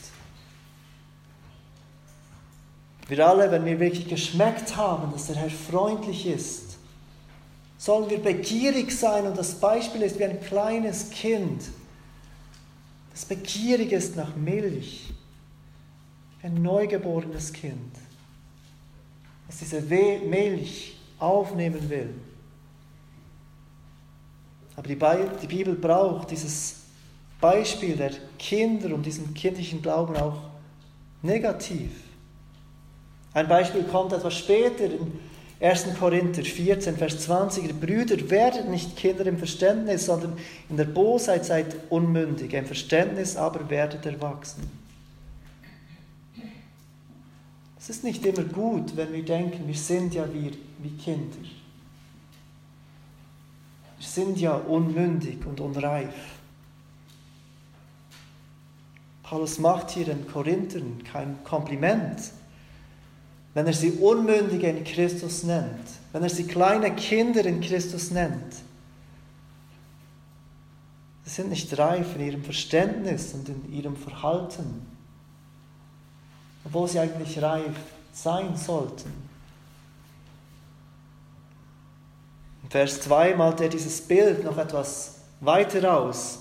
Wir 3.07 3.25
alle, 3.25 3.51
wenn 3.51 3.65
wir 3.65 3.79
wirklich 3.79 4.07
geschmeckt 4.07 4.75
haben, 4.75 5.11
dass 5.11 5.27
der 5.27 5.37
Herr 5.37 5.49
freundlich 5.49 6.27
ist, 6.27 6.77
sollen 7.77 8.09
wir 8.09 8.19
begierig 8.19 8.91
sein 8.91 9.27
und 9.27 9.37
das 9.37 9.55
Beispiel 9.55 10.01
ist 10.01 10.19
wie 10.19 10.25
ein 10.25 10.41
kleines 10.41 11.09
Kind, 11.09 11.63
das 13.11 13.25
begierig 13.25 13.91
ist 13.91 14.15
nach 14.15 14.35
Milch, 14.35 15.13
ein 16.43 16.61
neugeborenes 16.61 17.53
Kind, 17.53 17.95
das 19.47 19.57
diese 19.59 19.81
Milch 19.81 20.97
aufnehmen 21.19 21.89
will. 21.89 22.13
Aber 24.77 24.87
die 24.87 25.47
Bibel 25.47 25.73
braucht 25.73 26.29
dieses 26.31 26.75
Beispiel 27.41 27.95
der 27.95 28.11
Kinder 28.37 28.93
und 28.93 29.05
diesen 29.05 29.33
kindlichen 29.33 29.81
Glauben 29.81 30.15
auch 30.15 30.37
negativ. 31.23 31.89
Ein 33.33 33.47
Beispiel 33.47 33.83
kommt 33.83 34.13
etwas 34.13 34.35
später 34.35 34.85
in 34.85 35.19
1. 35.59 35.87
Korinther 35.99 36.43
14, 36.43 36.95
Vers 36.95 37.19
20. 37.21 37.79
Brüder, 37.79 38.29
werdet 38.29 38.69
nicht 38.69 38.95
Kinder 38.95 39.25
im 39.25 39.39
Verständnis, 39.39 40.05
sondern 40.05 40.37
in 40.69 40.77
der 40.77 40.85
Bosheit 40.85 41.45
seid 41.45 41.75
unmündig, 41.89 42.53
im 42.53 42.67
Verständnis 42.67 43.35
aber 43.35 43.67
werdet 43.71 44.05
erwachsen. 44.05 44.69
Es 47.79 47.89
ist 47.89 48.03
nicht 48.03 48.23
immer 48.25 48.43
gut, 48.43 48.95
wenn 48.95 49.11
wir 49.11 49.23
denken, 49.25 49.67
wir 49.67 49.75
sind 49.75 50.13
ja 50.13 50.27
wie, 50.31 50.51
wie 50.83 50.95
Kinder 50.97 51.37
sind 53.99 54.39
ja 54.39 54.53
unmündig 54.53 55.45
und 55.45 55.59
unreif. 55.59 56.13
Paulus 59.23 59.59
macht 59.59 59.91
hier 59.91 60.05
den 60.05 60.27
Korinthern 60.27 61.03
kein 61.03 61.43
Kompliment, 61.43 62.31
wenn 63.53 63.67
er 63.67 63.73
sie 63.73 63.91
Unmündige 63.91 64.69
in 64.69 64.83
Christus 64.83 65.43
nennt, 65.43 65.83
wenn 66.13 66.23
er 66.23 66.29
sie 66.29 66.45
kleine 66.45 66.95
Kinder 66.95 67.43
in 67.43 67.59
Christus 67.59 68.11
nennt. 68.11 68.53
Sie 71.25 71.29
sind 71.29 71.49
nicht 71.49 71.77
reif 71.77 72.15
in 72.15 72.25
ihrem 72.25 72.43
Verständnis 72.43 73.33
und 73.33 73.49
in 73.49 73.73
ihrem 73.73 73.97
Verhalten, 73.97 74.85
obwohl 76.63 76.87
sie 76.87 76.99
eigentlich 76.99 77.41
reif 77.41 77.75
sein 78.13 78.55
sollten. 78.55 79.26
In 82.67 82.71
Vers 82.71 82.99
2 82.99 83.35
malt 83.35 83.61
er 83.61 83.69
dieses 83.69 84.01
Bild 84.01 84.43
noch 84.43 84.57
etwas 84.57 85.21
weiter 85.39 85.97
aus. 85.97 86.39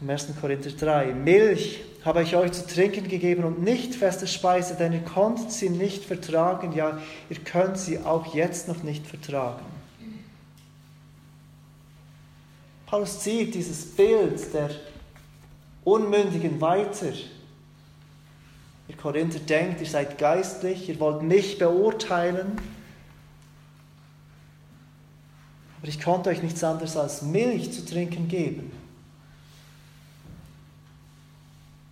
Im 0.00 0.10
1. 0.10 0.26
Korinther 0.40 0.72
3. 0.72 1.14
Milch 1.14 1.84
habe 2.04 2.24
ich 2.24 2.34
euch 2.34 2.50
zu 2.50 2.66
trinken 2.66 3.06
gegeben 3.06 3.44
und 3.44 3.62
nicht 3.62 3.94
feste 3.94 4.26
Speise, 4.26 4.74
denn 4.74 4.92
ihr 4.92 5.04
konntet 5.04 5.52
sie 5.52 5.70
nicht 5.70 6.04
vertragen, 6.04 6.72
ja, 6.72 6.98
ihr 7.30 7.36
könnt 7.44 7.78
sie 7.78 8.00
auch 8.00 8.34
jetzt 8.34 8.66
noch 8.66 8.82
nicht 8.82 9.06
vertragen. 9.06 9.64
Paulus 12.86 13.20
zieht 13.20 13.54
dieses 13.54 13.94
Bild 13.94 14.52
der 14.52 14.70
Unmündigen 15.84 16.60
weiter. 16.60 17.12
Ihr 18.88 18.96
Korinther 18.96 19.38
denkt, 19.38 19.80
ihr 19.80 19.86
seid 19.86 20.18
geistlich, 20.18 20.88
ihr 20.88 20.98
wollt 20.98 21.22
mich 21.22 21.56
beurteilen, 21.56 22.58
aber 25.84 25.90
ich 25.90 26.00
konnte 26.00 26.30
euch 26.30 26.42
nichts 26.42 26.64
anderes 26.64 26.96
als 26.96 27.20
Milch 27.20 27.70
zu 27.70 27.84
trinken 27.84 28.26
geben. 28.26 28.72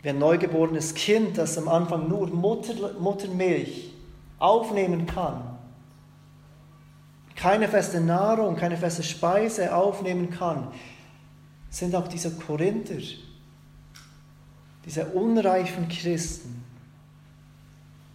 Wie 0.00 0.08
ein 0.08 0.18
neugeborenes 0.18 0.94
Kind, 0.94 1.36
das 1.36 1.58
am 1.58 1.68
Anfang 1.68 2.08
nur 2.08 2.28
Mutter, 2.28 2.94
Muttermilch 2.98 3.92
aufnehmen 4.38 5.04
kann, 5.04 5.42
keine 7.36 7.68
feste 7.68 8.00
Nahrung, 8.00 8.56
keine 8.56 8.78
feste 8.78 9.02
Speise 9.02 9.76
aufnehmen 9.76 10.30
kann, 10.30 10.68
sind 11.68 11.94
auch 11.94 12.08
diese 12.08 12.30
Korinther, 12.30 12.96
diese 14.86 15.04
unreifen 15.08 15.86
Christen. 15.90 16.64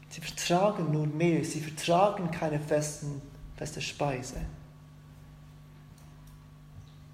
Sie 0.10 0.22
vertragen 0.22 0.92
nur 0.92 1.06
Milch, 1.06 1.52
sie 1.52 1.62
vertragen 1.62 2.32
keine 2.32 2.60
festen, 2.60 3.22
feste 3.56 3.80
Speise. 3.80 4.38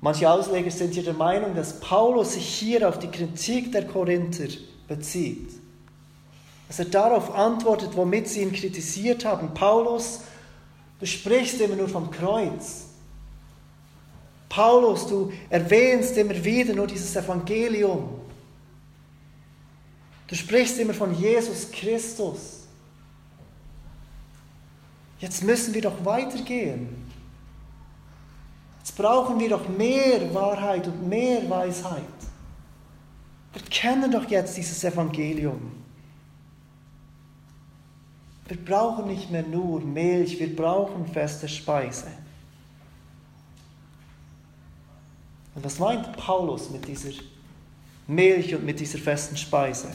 Manche 0.04 0.30
Ausleger 0.30 0.70
sind 0.70 0.94
hier 0.94 1.04
der 1.04 1.14
Meinung, 1.14 1.56
dass 1.56 1.80
Paulus 1.80 2.34
sich 2.34 2.46
hier 2.46 2.90
auf 2.90 3.00
die 3.00 3.08
Kritik 3.08 3.72
der 3.72 3.88
Korinther 3.88 4.50
bezieht. 4.86 5.50
Dass 6.68 6.80
er 6.80 6.86
darauf 6.86 7.34
antwortet, 7.34 7.96
womit 7.96 8.28
sie 8.28 8.42
ihn 8.42 8.52
kritisiert 8.52 9.24
haben. 9.24 9.54
Paulus, 9.54 10.20
du 11.00 11.06
sprichst 11.06 11.62
immer 11.62 11.78
nur 11.78 11.88
vom 11.88 12.12
Kreuz. 12.12 12.88
Paulus, 14.50 15.08
du 15.08 15.32
erwähnst 15.50 16.18
immer 16.18 16.44
wieder 16.44 16.74
nur 16.74 16.88
dieses 16.88 17.16
Evangelium. 17.16 18.20
Du 20.28 20.36
sprichst 20.36 20.80
immer 20.80 20.94
von 20.94 21.18
Jesus 21.18 21.72
Christus. 21.72 22.64
Jetzt 25.20 25.46
müssen 25.46 25.74
wir 25.74 25.82
doch 25.82 26.04
weitergehen. 26.04 27.03
Jetzt 28.84 28.98
brauchen 28.98 29.40
wir 29.40 29.48
doch 29.48 29.66
mehr 29.70 30.34
Wahrheit 30.34 30.86
und 30.88 31.08
mehr 31.08 31.50
Weisheit. 31.50 32.04
Wir 33.54 33.62
kennen 33.70 34.12
doch 34.12 34.30
jetzt 34.30 34.58
dieses 34.58 34.84
Evangelium. 34.84 35.72
Wir 38.46 38.58
brauchen 38.58 39.08
nicht 39.08 39.32
mehr 39.32 39.44
nur 39.44 39.80
Milch, 39.80 40.38
wir 40.38 40.54
brauchen 40.54 41.08
feste 41.08 41.48
Speise. 41.48 42.08
Und 45.56 45.64
was 45.64 45.80
meint 45.80 46.12
Paulus 46.18 46.70
mit 46.70 46.86
dieser 46.86 47.12
Milch 48.06 48.54
und 48.54 48.66
mit 48.66 48.82
dieser 48.82 48.98
festen 48.98 49.38
Speise? 49.38 49.94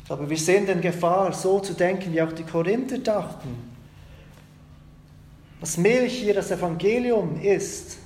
Ich 0.00 0.06
glaube, 0.06 0.28
wir 0.28 0.38
sind 0.38 0.68
in 0.68 0.80
Gefahr, 0.80 1.32
so 1.32 1.60
zu 1.60 1.74
denken, 1.74 2.12
wie 2.12 2.20
auch 2.20 2.32
die 2.32 2.42
Korinther 2.42 2.98
dachten 2.98 3.71
dass 5.62 5.76
Milch 5.76 6.14
hier 6.14 6.34
das 6.34 6.50
Evangelium 6.50 7.40
ist. 7.40 7.98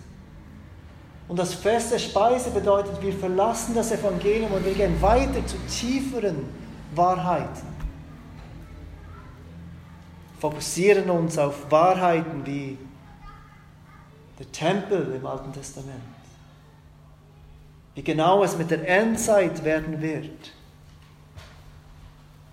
Und 1.27 1.39
das 1.39 1.55
feste 1.55 1.99
Speise 1.99 2.51
bedeutet, 2.51 3.01
wir 3.01 3.15
verlassen 3.15 3.75
das 3.75 3.91
Evangelium 3.93 4.53
und 4.53 4.65
wir 4.67 4.75
gehen 4.75 5.01
weiter 5.01 5.45
zu 5.47 5.57
tieferen 5.67 6.45
Wahrheiten. 6.95 7.67
Fokussieren 10.39 11.09
uns 11.09 11.39
auf 11.39 11.71
Wahrheiten 11.71 12.45
wie 12.45 12.77
der 14.39 14.53
Tempel 14.53 15.15
im 15.19 15.27
Alten 15.27 15.51
Testament. 15.51 16.03
Wie 17.95 18.03
genau 18.03 18.45
es 18.45 18.59
mit 18.59 18.71
der 18.71 18.87
Endzeit 18.87 19.65
werden 19.65 20.03
wird. 20.03 20.53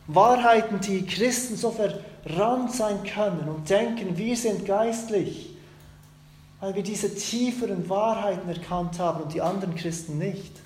Wahrheiten, 0.07 0.79
die 0.81 1.05
Christen 1.05 1.55
so 1.55 1.71
verrannt 1.71 2.73
sein 2.73 3.03
können 3.03 3.47
und 3.47 3.69
denken, 3.69 4.17
wir 4.17 4.35
sind 4.35 4.65
geistlich, 4.65 5.55
weil 6.59 6.75
wir 6.75 6.83
diese 6.83 7.13
tieferen 7.13 7.87
Wahrheiten 7.89 8.49
erkannt 8.49 8.99
haben 8.99 9.23
und 9.23 9.33
die 9.33 9.41
anderen 9.41 9.75
Christen 9.75 10.17
nicht. 10.17 10.59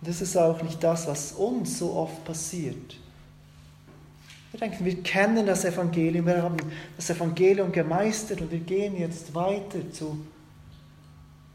Und 0.00 0.08
das 0.08 0.20
ist 0.20 0.36
auch 0.36 0.62
nicht 0.62 0.82
das, 0.82 1.06
was 1.06 1.32
uns 1.32 1.78
so 1.78 1.94
oft 1.94 2.24
passiert. 2.24 2.96
Wir 4.50 4.60
denken, 4.60 4.84
wir 4.84 5.02
kennen 5.02 5.46
das 5.46 5.64
Evangelium, 5.64 6.26
wir 6.26 6.42
haben 6.42 6.56
das 6.96 7.10
Evangelium 7.10 7.70
gemeistert 7.70 8.40
und 8.40 8.50
wir 8.50 8.60
gehen 8.60 8.96
jetzt 8.96 9.34
weiter 9.34 9.90
zu 9.92 10.18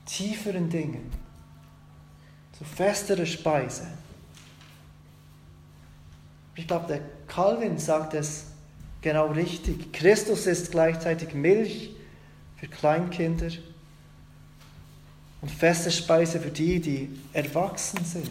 tieferen 0.06 0.70
Dingen, 0.70 1.10
zu 2.58 2.64
festerer 2.64 3.26
Speise. 3.26 3.88
Ich 6.56 6.68
glaube, 6.68 6.88
der 6.88 7.02
Calvin 7.28 7.78
sagt 7.78 8.14
es 8.14 8.46
genau 9.02 9.28
richtig. 9.28 9.92
Christus 9.92 10.46
ist 10.48 10.72
gleichzeitig 10.72 11.34
Milch 11.34 11.92
für 12.58 12.68
Kleinkinder 12.68 13.50
und 15.42 15.50
feste 15.52 15.92
Speise 15.92 16.40
für 16.40 16.52
die, 16.52 16.80
die 16.80 17.10
erwachsen 17.34 18.04
sind. 18.06 18.30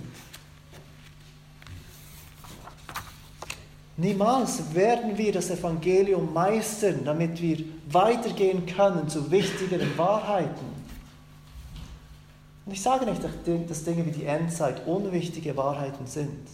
Niemals 3.96 4.74
werden 4.74 5.18
wir 5.18 5.32
das 5.32 5.50
Evangelium 5.50 6.32
meistern, 6.32 7.04
damit 7.04 7.42
wir 7.42 7.58
weitergehen 7.90 8.64
können 8.64 9.08
zu 9.08 9.30
wichtigeren 9.30 9.96
Wahrheiten. 9.98 10.64
Und 12.64 12.72
ich 12.72 12.80
sage 12.80 13.04
nicht, 13.04 13.22
dass 13.22 13.84
Dinge 13.84 14.06
wie 14.06 14.12
die 14.12 14.24
Endzeit 14.24 14.86
unwichtige 14.86 15.56
Wahrheiten 15.56 16.06
sind. 16.06 16.48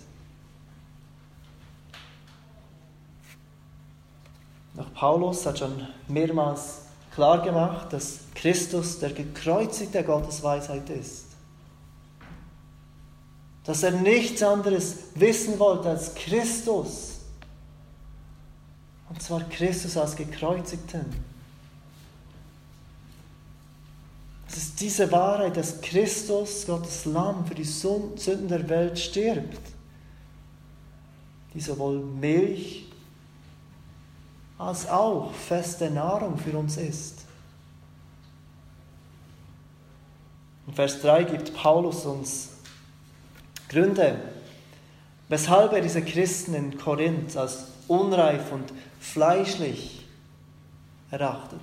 Paulus 4.98 5.46
hat 5.46 5.60
schon 5.60 5.86
mehrmals 6.08 6.80
klar 7.14 7.40
gemacht, 7.42 7.92
dass 7.92 8.18
Christus 8.34 8.98
der 8.98 9.12
gekreuzigte 9.12 10.02
Gottesweisheit 10.02 10.90
ist. 10.90 11.26
Dass 13.62 13.84
er 13.84 13.92
nichts 13.92 14.42
anderes 14.42 14.96
wissen 15.14 15.56
wollte 15.60 15.90
als 15.90 16.12
Christus. 16.16 17.20
Und 19.08 19.22
zwar 19.22 19.48
Christus 19.48 19.96
als 19.96 20.16
gekreuzigten. 20.16 21.04
Es 24.48 24.56
ist 24.56 24.80
diese 24.80 25.12
Wahrheit, 25.12 25.56
dass 25.56 25.80
Christus, 25.80 26.66
Gottes 26.66 27.04
Lamm, 27.04 27.46
für 27.46 27.54
die 27.54 27.62
Sünden 27.62 28.48
der 28.48 28.68
Welt 28.68 28.98
stirbt, 28.98 29.60
die 31.54 31.60
sowohl 31.60 32.00
Milch 32.00 32.87
als 34.58 34.88
auch 34.88 35.32
feste 35.32 35.90
Nahrung 35.90 36.36
für 36.36 36.56
uns 36.58 36.76
ist. 36.76 37.24
In 40.66 40.74
Vers 40.74 41.00
3 41.00 41.24
gibt 41.24 41.54
Paulus 41.54 42.04
uns 42.04 42.50
Gründe, 43.68 44.16
weshalb 45.28 45.72
er 45.72 45.80
diese 45.80 46.02
Christen 46.02 46.54
in 46.54 46.78
Korinth 46.78 47.36
als 47.36 47.68
unreif 47.86 48.52
und 48.52 48.72
fleischlich 49.00 50.06
erachtet. 51.10 51.60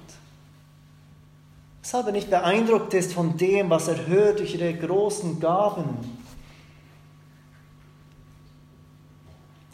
Weshalb 1.82 2.08
er 2.08 2.14
nicht 2.14 2.30
beeindruckt 2.32 2.96
ist 2.96 3.14
von 3.14 3.38
dem, 3.38 3.70
was 3.70 3.88
er 3.88 4.08
hört 4.08 4.40
durch 4.40 4.56
ihre 4.56 4.74
großen 4.74 5.40
Gaben. 5.40 6.25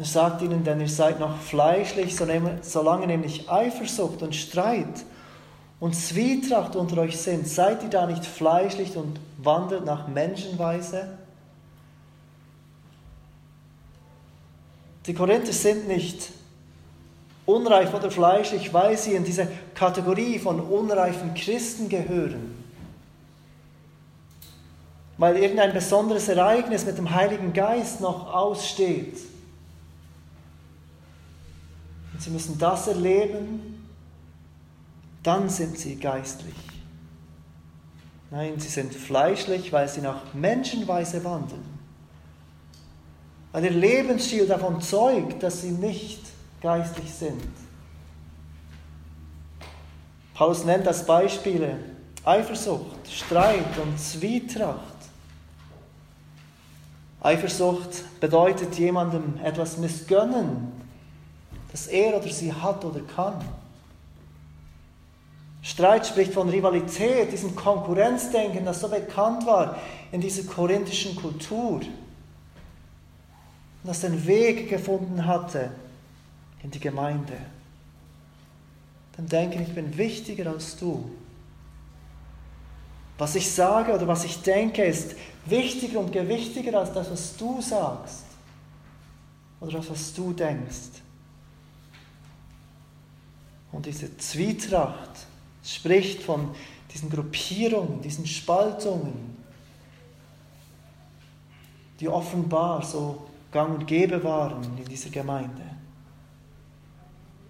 Er 0.02 0.06
sagt 0.08 0.42
ihnen, 0.42 0.64
denn 0.64 0.82
ihr 0.82 0.90
seid 0.90 1.20
noch 1.20 1.38
fleischlich, 1.38 2.16
solange 2.16 3.06
nämlich 3.06 3.48
Eifersucht 3.52 4.24
und 4.24 4.34
Streit 4.36 5.06
und 5.80 5.96
Zwietracht 5.96 6.76
unter 6.76 7.02
euch 7.02 7.22
sind, 7.22 7.48
seid 7.48 7.84
ihr 7.84 7.90
da 7.90 8.08
nicht 8.08 8.26
fleischlich 8.26 8.98
und 8.98 9.20
wandelt 9.38 9.86
nach 9.86 10.08
Menschenweise? 10.08 11.08
Die 15.06 15.14
Korinther 15.14 15.54
sind 15.54 15.88
nicht 15.88 16.32
unreif 17.46 17.94
oder 17.94 18.10
fleischlich, 18.10 18.74
weil 18.74 18.98
sie 18.98 19.14
in 19.14 19.24
diese 19.24 19.48
Kategorie 19.76 20.40
von 20.40 20.62
unreifen 20.62 21.36
Christen 21.36 21.90
gehören. 21.90 22.64
Weil 25.20 25.38
irgendein 25.38 25.74
besonderes 25.74 26.28
Ereignis 26.28 26.88
mit 26.88 26.98
dem 26.98 27.14
Heiligen 27.14 27.54
Geist 27.54 28.02
noch 28.02 28.34
aussteht. 28.34 29.30
Sie 32.22 32.30
müssen 32.30 32.60
das 32.60 32.88
erleben, 32.88 33.84
dann 35.24 35.50
sind 35.50 35.80
sie 35.80 35.96
geistlich. 35.96 36.54
Nein, 38.30 38.60
sie 38.60 38.68
sind 38.68 38.94
fleischlich, 38.94 39.74
weil 39.74 39.90
sie 39.90 40.02
nach 40.02 40.32
Menschenweise 40.36 41.24
wandeln. 41.24 41.66
Weil 43.52 43.66
ihr 43.66 43.72
Lebensstil 43.72 44.46
davon 44.46 44.82
zeugt, 44.82 45.42
dass 45.42 45.62
sie 45.62 45.72
nicht 45.72 46.22
geistlich 46.62 47.12
sind. 47.12 47.42
Paulus 50.36 50.64
nennt 50.64 50.88
als 50.88 51.04
Beispiele 51.04 51.80
Eifersucht, 52.24 53.12
Streit 53.12 53.78
und 53.84 54.00
Zwietracht. 54.00 54.78
Eifersucht 57.20 58.20
bedeutet 58.20 58.76
jemandem 58.78 59.40
etwas 59.44 59.78
missgönnen, 59.78 60.81
das 61.72 61.88
er 61.88 62.18
oder 62.18 62.30
sie 62.30 62.52
hat 62.54 62.84
oder 62.84 63.02
kann. 63.02 63.36
Streit 65.62 66.08
spricht 66.08 66.34
von 66.34 66.50
Rivalität, 66.50 67.32
diesem 67.32 67.56
Konkurrenzdenken, 67.56 68.66
das 68.66 68.82
so 68.82 68.90
bekannt 68.90 69.46
war 69.46 69.78
in 70.12 70.20
dieser 70.20 70.44
korinthischen 70.44 71.16
Kultur, 71.16 71.82
das 73.84 74.02
den 74.02 74.26
Weg 74.26 74.70
gefunden 74.70 75.26
hatte 75.26 75.72
in 76.64 76.72
die 76.72 76.80
Gemeinde. 76.80 77.38
Dann 79.16 79.28
denken, 79.28 79.62
ich 79.62 79.74
bin 79.74 79.96
wichtiger 79.98 80.50
als 80.50 80.78
du. 80.78 81.10
Was 83.18 83.36
ich 83.36 83.52
sage 83.52 83.94
oder 83.94 84.08
was 84.08 84.24
ich 84.24 84.42
denke, 84.42 84.84
ist 84.84 85.16
wichtiger 85.46 86.00
und 86.00 86.12
gewichtiger 86.12 86.80
als 86.80 86.92
das, 86.92 87.12
was 87.12 87.38
du 87.38 87.62
sagst 87.62 88.24
oder 89.60 89.74
das, 89.74 89.90
was 89.92 90.14
du 90.14 90.34
denkst. 90.34 91.02
Und 93.72 93.86
diese 93.86 94.18
Zwietracht 94.18 95.28
spricht 95.64 96.24
von 96.24 96.54
diesen 96.94 97.10
Gruppierungen, 97.10 98.02
diesen 98.02 98.26
Spaltungen, 98.26 99.38
die 102.00 102.10
offenbar 102.10 102.84
so 102.84 103.28
gang 103.52 103.80
und 103.80 103.88
gäbe 103.88 104.24
waren 104.24 104.64
in 104.78 104.86
dieser 104.86 105.10
Gemeinde. 105.10 105.62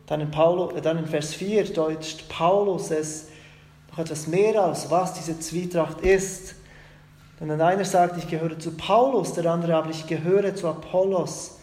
Dann 0.07 0.21
in, 0.21 0.31
Paulo, 0.31 0.71
dann 0.81 0.97
in 0.97 1.07
Vers 1.07 1.33
4 1.33 1.73
deutscht 1.73 2.27
Paulus 2.27 2.91
es 2.91 3.27
noch 3.89 3.99
etwas 3.99 4.27
mehr 4.27 4.63
aus, 4.63 4.89
was 4.89 5.13
diese 5.13 5.39
Zwietracht 5.39 6.01
ist. 6.01 6.55
Denn 7.39 7.47
der 7.47 7.65
einer 7.65 7.85
sagt, 7.85 8.17
ich 8.17 8.27
gehöre 8.27 8.59
zu 8.59 8.71
Paulus, 8.71 9.33
der 9.33 9.45
andere 9.51 9.75
aber, 9.75 9.89
ich 9.89 10.05
gehöre 10.07 10.53
zu 10.53 10.67
Apollos. 10.67 11.57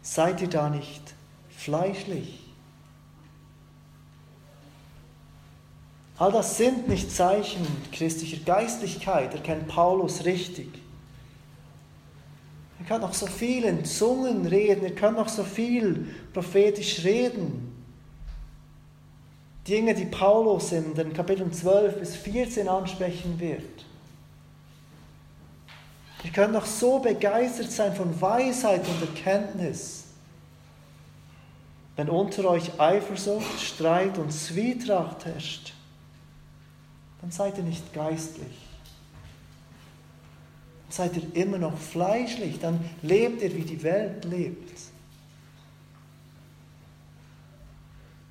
Seid 0.00 0.40
ihr 0.40 0.48
da 0.48 0.68
nicht 0.68 1.02
fleischlich? 1.50 2.41
All 6.18 6.30
das 6.30 6.56
sind 6.56 6.88
nicht 6.88 7.10
Zeichen 7.10 7.66
christlicher 7.90 8.38
Geistlichkeit, 8.44 9.34
erkennt 9.34 9.68
Paulus 9.68 10.24
richtig. 10.24 10.68
Ihr 12.78 12.86
könnt 12.86 13.02
noch 13.02 13.14
so 13.14 13.26
viel 13.26 13.64
in 13.64 13.84
Zungen 13.84 14.46
reden, 14.46 14.82
ihr 14.82 14.94
könnt 14.94 15.16
noch 15.16 15.28
so 15.28 15.44
viel 15.44 16.14
prophetisch 16.32 17.04
reden. 17.04 17.72
Dinge, 19.66 19.94
die 19.94 20.06
Paulus 20.06 20.72
in 20.72 20.94
den 20.94 21.12
Kapiteln 21.12 21.52
12 21.52 21.98
bis 21.98 22.16
14 22.16 22.68
ansprechen 22.68 23.38
wird. 23.38 23.84
Ihr 26.24 26.30
könnt 26.30 26.52
noch 26.52 26.66
so 26.66 26.98
begeistert 26.98 27.70
sein 27.70 27.94
von 27.94 28.20
Weisheit 28.20 28.86
und 28.88 29.02
Erkenntnis. 29.02 30.04
Wenn 31.96 32.08
unter 32.08 32.48
euch 32.50 32.80
Eifersucht, 32.80 33.60
Streit 33.60 34.18
und 34.18 34.32
Zwietracht 34.32 35.24
herrscht, 35.24 35.74
dann 37.22 37.30
seid 37.30 37.56
ihr 37.56 37.64
nicht 37.64 37.94
geistlich. 37.94 38.58
Dann 40.82 40.90
seid 40.90 41.16
ihr 41.16 41.34
immer 41.34 41.56
noch 41.56 41.78
fleischlich, 41.78 42.58
dann 42.60 42.84
lebt 43.00 43.40
ihr, 43.42 43.54
wie 43.56 43.62
die 43.62 43.82
Welt 43.82 44.24
lebt. 44.24 44.78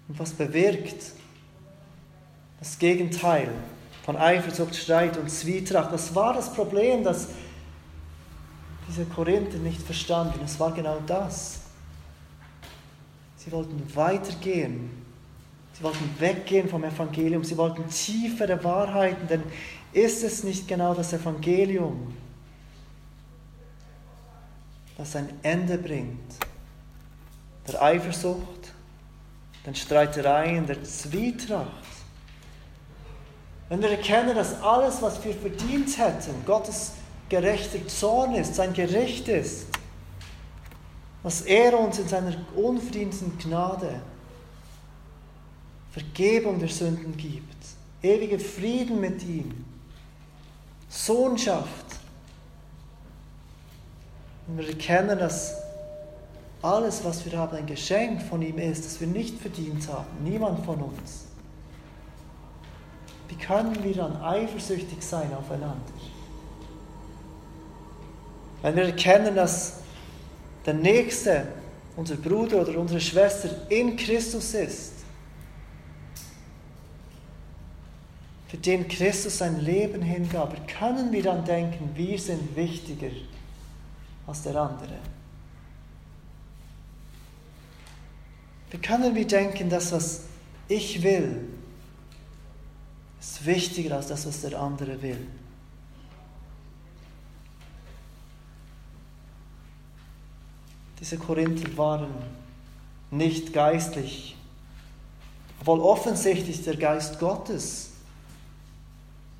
Und 0.07 0.19
was 0.19 0.33
bewirkt 0.33 1.13
das 2.59 2.77
Gegenteil 2.77 3.49
von 4.03 4.17
Eifersucht, 4.17 4.75
Streit 4.75 5.17
und 5.17 5.31
Zwietracht? 5.31 5.93
Das 5.93 6.13
war 6.13 6.33
das 6.33 6.53
Problem, 6.53 7.03
das 7.03 7.29
diese 8.89 9.05
Korinther 9.05 9.57
nicht 9.59 9.81
verstanden. 9.81 10.41
Es 10.43 10.59
war 10.59 10.73
genau 10.73 10.99
das. 11.07 11.61
Sie 13.37 13.51
wollten 13.53 13.81
weitergehen 13.95 15.01
Sie 15.81 15.85
wollten 15.85 16.15
weggehen 16.19 16.69
vom 16.69 16.83
Evangelium, 16.83 17.43
sie 17.43 17.57
wollten 17.57 17.89
tiefere 17.89 18.63
Wahrheiten, 18.63 19.27
denn 19.27 19.41
ist 19.93 20.23
es 20.23 20.43
nicht 20.43 20.67
genau 20.67 20.93
das 20.93 21.11
Evangelium, 21.11 22.13
das 24.95 25.15
ein 25.15 25.27
Ende 25.41 25.79
bringt? 25.79 26.35
Der 27.67 27.81
Eifersucht, 27.81 28.73
den 29.65 29.73
Streitereien, 29.73 30.67
der 30.67 30.83
Zwietracht. 30.83 31.65
Wenn 33.67 33.81
wir 33.81 33.89
erkennen, 33.89 34.35
dass 34.35 34.61
alles, 34.61 35.01
was 35.01 35.23
wir 35.25 35.33
verdient 35.33 35.97
hätten, 35.97 36.45
Gottes 36.45 36.91
gerechter 37.27 37.87
Zorn 37.87 38.35
ist, 38.35 38.53
sein 38.53 38.73
Gericht 38.73 39.27
ist, 39.27 39.65
was 41.23 41.41
er 41.41 41.79
uns 41.79 41.97
in 41.97 42.07
seiner 42.07 42.35
unverdienten 42.55 43.35
Gnade 43.39 43.99
Vergebung 45.91 46.59
der 46.59 46.69
Sünden 46.69 47.15
gibt, 47.17 47.57
ewiger 48.01 48.39
Frieden 48.39 48.99
mit 49.01 49.23
ihm, 49.23 49.65
Sohnschaft. 50.89 51.85
Und 54.47 54.57
wir 54.57 54.69
erkennen, 54.69 55.19
dass 55.19 55.55
alles, 56.61 57.03
was 57.03 57.25
wir 57.25 57.37
haben, 57.37 57.57
ein 57.57 57.65
Geschenk 57.65 58.21
von 58.21 58.41
ihm 58.41 58.57
ist, 58.57 58.85
das 58.85 58.99
wir 58.99 59.07
nicht 59.07 59.39
verdient 59.39 59.87
haben, 59.87 60.07
niemand 60.23 60.65
von 60.65 60.81
uns. 60.81 61.25
Wie 63.27 63.35
können 63.35 63.83
wir 63.83 63.95
dann 63.95 64.21
eifersüchtig 64.21 65.01
sein 65.01 65.33
aufeinander? 65.33 65.75
Wenn 68.61 68.75
wir 68.75 68.83
erkennen, 68.83 69.35
dass 69.35 69.77
der 70.65 70.75
Nächste, 70.75 71.47
unser 71.95 72.15
Bruder 72.15 72.61
oder 72.61 72.77
unsere 72.77 73.01
Schwester 73.01 73.49
in 73.69 73.95
Christus 73.95 74.53
ist, 74.53 75.00
für 78.51 78.57
den 78.57 78.85
Christus 78.89 79.37
sein 79.37 79.61
Leben 79.61 80.01
hingab, 80.01 80.67
können 80.67 81.09
wir 81.13 81.23
dann 81.23 81.45
denken, 81.45 81.91
wir 81.95 82.19
sind 82.19 82.53
wichtiger 82.53 83.07
als 84.27 84.43
der 84.43 84.57
andere. 84.57 84.97
Wie 88.69 88.77
können 88.77 89.15
wir 89.15 89.25
denken, 89.25 89.69
das, 89.69 89.93
was 89.93 90.25
ich 90.67 91.01
will, 91.01 91.47
ist 93.21 93.45
wichtiger 93.45 93.95
als 93.95 94.07
das, 94.07 94.27
was 94.27 94.41
der 94.41 94.59
andere 94.59 95.01
will? 95.01 95.27
Diese 100.99 101.17
Korinther 101.17 101.77
waren 101.77 102.11
nicht 103.11 103.53
geistlich, 103.53 104.35
obwohl 105.61 105.79
offensichtlich 105.79 106.61
der 106.65 106.75
Geist 106.75 107.17
Gottes 107.17 107.90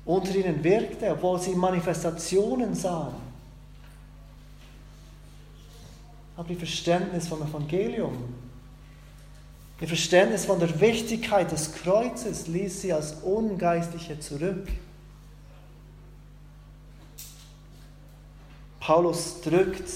unter 0.04 0.34
ihnen 0.34 0.62
wirkte, 0.64 1.10
obwohl 1.10 1.40
sie 1.40 1.54
Manifestationen 1.54 2.74
sahen. 2.74 3.14
Aber 6.36 6.50
ihr 6.50 6.56
Verständnis 6.56 7.28
vom 7.28 7.42
Evangelium, 7.42 8.16
ihr 9.80 9.88
Verständnis 9.88 10.46
von 10.46 10.58
der 10.58 10.80
Wichtigkeit 10.80 11.52
des 11.52 11.72
Kreuzes 11.74 12.48
ließ 12.48 12.82
sie 12.82 12.92
als 12.92 13.12
Ungeistliche 13.22 14.18
zurück. 14.18 14.68
Paulus 18.80 19.40
drückt 19.42 19.88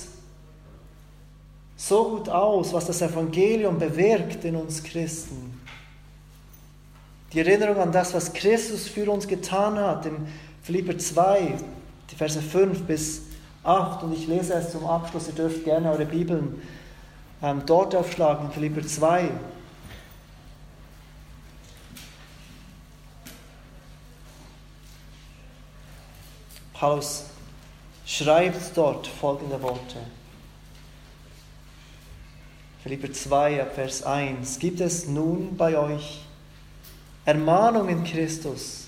so 1.77 2.11
gut 2.11 2.29
aus, 2.29 2.73
was 2.73 2.87
das 2.87 3.03
Evangelium 3.03 3.79
bewirkt 3.79 4.45
in 4.45 4.57
uns 4.57 4.83
Christen. 4.83 5.56
Die 7.33 7.41
Erinnerung 7.41 7.79
an 7.79 7.93
das, 7.93 8.15
was 8.15 8.33
Christus 8.33 8.87
für 8.89 9.11
uns 9.11 9.27
getan 9.27 9.79
hat, 9.79 10.07
im 10.07 10.27
Philipper 10.63 10.97
2, 10.97 11.55
die 12.11 12.15
Verse 12.15 12.41
5 12.41 12.83
bis 12.83 13.23
8. 13.65 14.05
Und 14.05 14.13
ich 14.13 14.27
lese 14.27 14.55
es 14.55 14.71
zum 14.71 14.87
Abschluss. 14.87 15.29
Ihr 15.29 15.35
dürft 15.35 15.65
gerne 15.65 15.91
eure 15.91 16.07
Bibeln 16.07 16.63
ähm, 17.43 17.63
dort 17.67 17.95
aufschlagen, 17.95 18.51
Philipper 18.51 18.87
2. 18.87 19.31
Paulus 26.73 27.25
schreibt 28.05 28.77
dort 28.77 29.07
folgende 29.07 29.61
Worte. 29.63 29.99
Philipper 32.83 33.13
2, 33.13 33.67
Vers 33.75 34.03
1. 34.05 34.59
Gibt 34.59 34.81
es 34.81 35.07
nun 35.09 35.57
bei 35.57 35.77
euch 35.77 36.26
Ermahnung 37.27 37.89
in 37.89 38.05
Christus? 38.05 38.87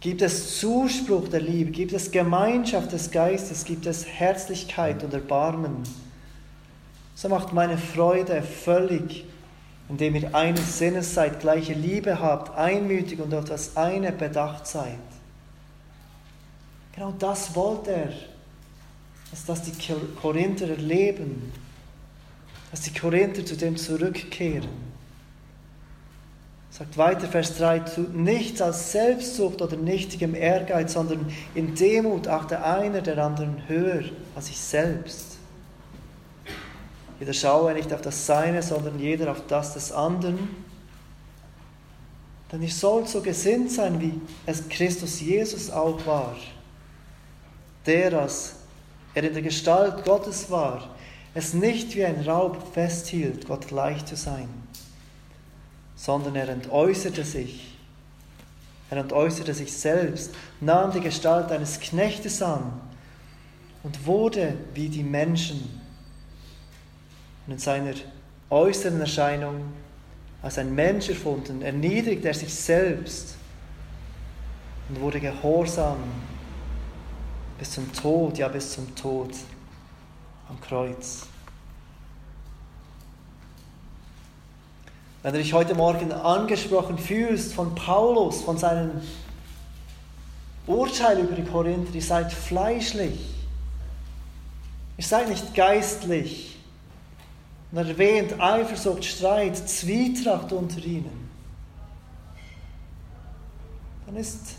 Gibt 0.00 0.22
es 0.22 0.60
Zuspruch 0.60 1.28
der 1.28 1.40
Liebe? 1.40 1.70
Gibt 1.70 1.92
es 1.92 2.10
Gemeinschaft 2.10 2.92
des 2.92 3.10
Geistes? 3.10 3.64
Gibt 3.64 3.86
es 3.86 4.06
Herzlichkeit 4.06 5.02
und 5.02 5.12
Erbarmen? 5.12 5.82
So 7.14 7.28
macht 7.28 7.52
meine 7.52 7.78
Freude 7.78 8.42
völlig, 8.42 9.24
indem 9.88 10.14
ihr 10.14 10.34
eines 10.34 10.78
Sinnes 10.78 11.14
seid, 11.14 11.40
gleiche 11.40 11.72
Liebe 11.72 12.20
habt, 12.20 12.56
einmütig 12.56 13.20
und 13.20 13.34
auf 13.34 13.46
das 13.46 13.76
eine 13.76 14.12
bedacht 14.12 14.66
seid. 14.66 14.98
Genau 16.94 17.12
das 17.18 17.56
wollte 17.56 17.90
er, 17.90 18.12
dass 19.30 19.46
das 19.46 19.62
die 19.62 19.72
Korinther 20.20 20.68
erleben, 20.68 21.52
dass 22.70 22.82
die 22.82 22.92
Korinther 22.92 23.44
zu 23.44 23.56
dem 23.56 23.76
zurückkehren. 23.76 24.87
Sagt 26.70 26.98
weiter 26.98 27.28
Vers 27.28 27.56
3, 27.56 27.78
tut 27.80 28.14
nichts 28.14 28.60
aus 28.60 28.92
Selbstsucht 28.92 29.62
oder 29.62 29.76
nichtigem 29.76 30.34
Ehrgeiz, 30.34 30.92
sondern 30.92 31.32
in 31.54 31.74
Demut 31.74 32.28
auch 32.28 32.44
der 32.44 32.64
eine 32.64 33.02
der 33.02 33.18
anderen 33.24 33.66
höher 33.66 34.04
als 34.36 34.50
ich 34.50 34.58
selbst. 34.58 35.38
Jeder 37.18 37.32
schaue 37.32 37.72
nicht 37.72 37.92
auf 37.92 38.02
das 38.02 38.26
Seine, 38.26 38.62
sondern 38.62 38.98
jeder 39.00 39.32
auf 39.32 39.42
das 39.48 39.74
des 39.74 39.90
anderen. 39.92 40.38
Denn 42.52 42.62
ihr 42.62 42.70
sollt 42.70 43.08
so 43.08 43.22
gesinnt 43.22 43.72
sein, 43.72 44.00
wie 44.00 44.20
es 44.46 44.68
Christus 44.68 45.20
Jesus 45.20 45.70
auch 45.70 46.06
war, 46.06 46.36
der, 47.86 48.12
als 48.12 48.54
er 49.14 49.24
in 49.24 49.32
der 49.32 49.42
Gestalt 49.42 50.04
Gottes 50.04 50.50
war, 50.50 50.94
es 51.34 51.54
nicht 51.54 51.96
wie 51.96 52.04
ein 52.04 52.20
Raub 52.26 52.72
festhielt, 52.72 53.46
Gott 53.48 53.66
gleich 53.66 54.04
zu 54.04 54.16
sein 54.16 54.48
sondern 55.98 56.36
er 56.36 56.48
entäußerte 56.48 57.24
sich. 57.24 57.74
Er 58.88 58.98
entäußerte 58.98 59.52
sich 59.52 59.76
selbst, 59.76 60.32
nahm 60.60 60.92
die 60.92 61.00
Gestalt 61.00 61.50
eines 61.50 61.78
Knechtes 61.80 62.40
an 62.40 62.80
und 63.82 64.06
wurde 64.06 64.54
wie 64.72 64.88
die 64.88 65.02
Menschen. 65.02 65.80
Und 67.46 67.54
in 67.54 67.58
seiner 67.58 67.92
äußeren 68.48 69.00
Erscheinung 69.00 69.60
als 70.40 70.56
ein 70.56 70.72
Mensch 70.72 71.08
erfunden, 71.08 71.62
erniedrigte 71.62 72.28
er 72.28 72.34
sich 72.34 72.54
selbst 72.54 73.34
und 74.88 75.00
wurde 75.00 75.18
gehorsam 75.18 75.98
bis 77.58 77.72
zum 77.72 77.92
Tod, 77.92 78.38
ja 78.38 78.46
bis 78.46 78.72
zum 78.72 78.94
Tod 78.94 79.32
am 80.48 80.60
Kreuz. 80.60 81.26
Wenn 85.22 85.32
du 85.32 85.40
dich 85.40 85.52
heute 85.52 85.74
Morgen 85.74 86.12
angesprochen 86.12 86.96
fühlst 86.96 87.52
von 87.52 87.74
Paulus, 87.74 88.42
von 88.42 88.56
seinem 88.56 89.00
Urteil 90.66 91.18
über 91.18 91.34
die 91.34 91.42
Korinther, 91.42 91.92
ihr 91.92 92.02
seid 92.02 92.32
fleischlich, 92.32 93.18
ihr 94.96 95.04
seid 95.04 95.28
nicht 95.28 95.54
geistlich. 95.54 96.56
Und 97.72 97.78
er 97.78 97.88
erwähnt 97.88 98.40
Eifersucht, 98.40 99.04
Streit, 99.04 99.56
Zwietracht 99.56 100.52
unter 100.52 100.78
ihnen. 100.84 101.28
Dann 104.06 104.16
ist 104.16 104.54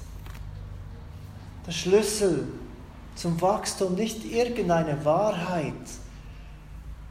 der 1.66 1.72
Schlüssel 1.72 2.49
zum 3.16 3.39
Wachstum 3.41 3.95
nicht 3.95 4.26
irgendeine 4.26 5.03
Wahrheit, 5.05 5.74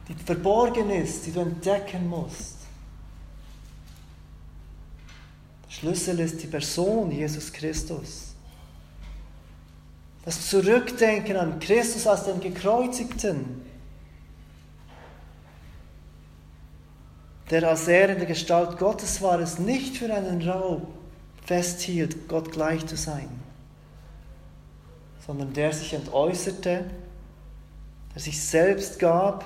die 0.07 0.15
verborgen 0.15 0.91
ist, 0.91 1.27
die 1.27 1.33
du 1.33 1.41
entdecken 1.41 2.09
musst. 2.09 2.58
Schlüssel 5.79 6.19
ist 6.19 6.43
die 6.43 6.49
Person 6.49 7.11
Jesus 7.11 7.53
Christus. 7.53 8.35
Das 10.25 10.49
Zurückdenken 10.49 11.37
an 11.37 11.61
Christus 11.61 12.07
als 12.07 12.25
den 12.25 12.41
Gekreuzigten, 12.41 13.63
der 17.51 17.69
als 17.69 17.87
er 17.87 18.11
in 18.11 18.19
der 18.19 18.27
Gestalt 18.27 18.77
Gottes 18.77 19.23
war, 19.23 19.39
es 19.39 19.59
nicht 19.59 19.97
für 19.97 20.13
einen 20.13 20.47
Raub 20.47 20.89
festhielt, 21.47 22.29
Gott 22.29 22.51
gleich 22.51 22.85
zu 22.87 22.97
sein, 22.97 23.29
sondern 25.27 25.53
der 25.53 25.73
sich 25.73 25.95
entäußerte, 25.95 26.91
der 28.15 28.21
sich 28.21 28.43
selbst 28.43 28.99
gab, 28.99 29.45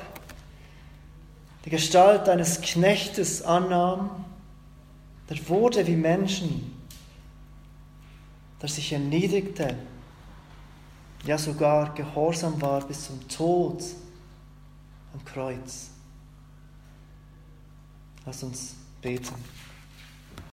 die 1.66 1.70
Gestalt 1.70 2.28
eines 2.28 2.60
Knechtes 2.62 3.42
annahm 3.42 4.21
der 5.32 5.48
wurde 5.48 5.86
wie 5.86 5.96
Menschen, 5.96 6.76
der 8.60 8.68
sich 8.68 8.92
erniedrigte, 8.92 9.78
ja 11.24 11.38
sogar 11.38 11.94
gehorsam 11.94 12.60
war 12.60 12.86
bis 12.86 13.06
zum 13.06 13.26
Tod 13.28 13.82
am 15.14 15.24
Kreuz. 15.24 15.88
Lass 18.26 18.42
uns 18.42 18.74
beten. 19.00 19.34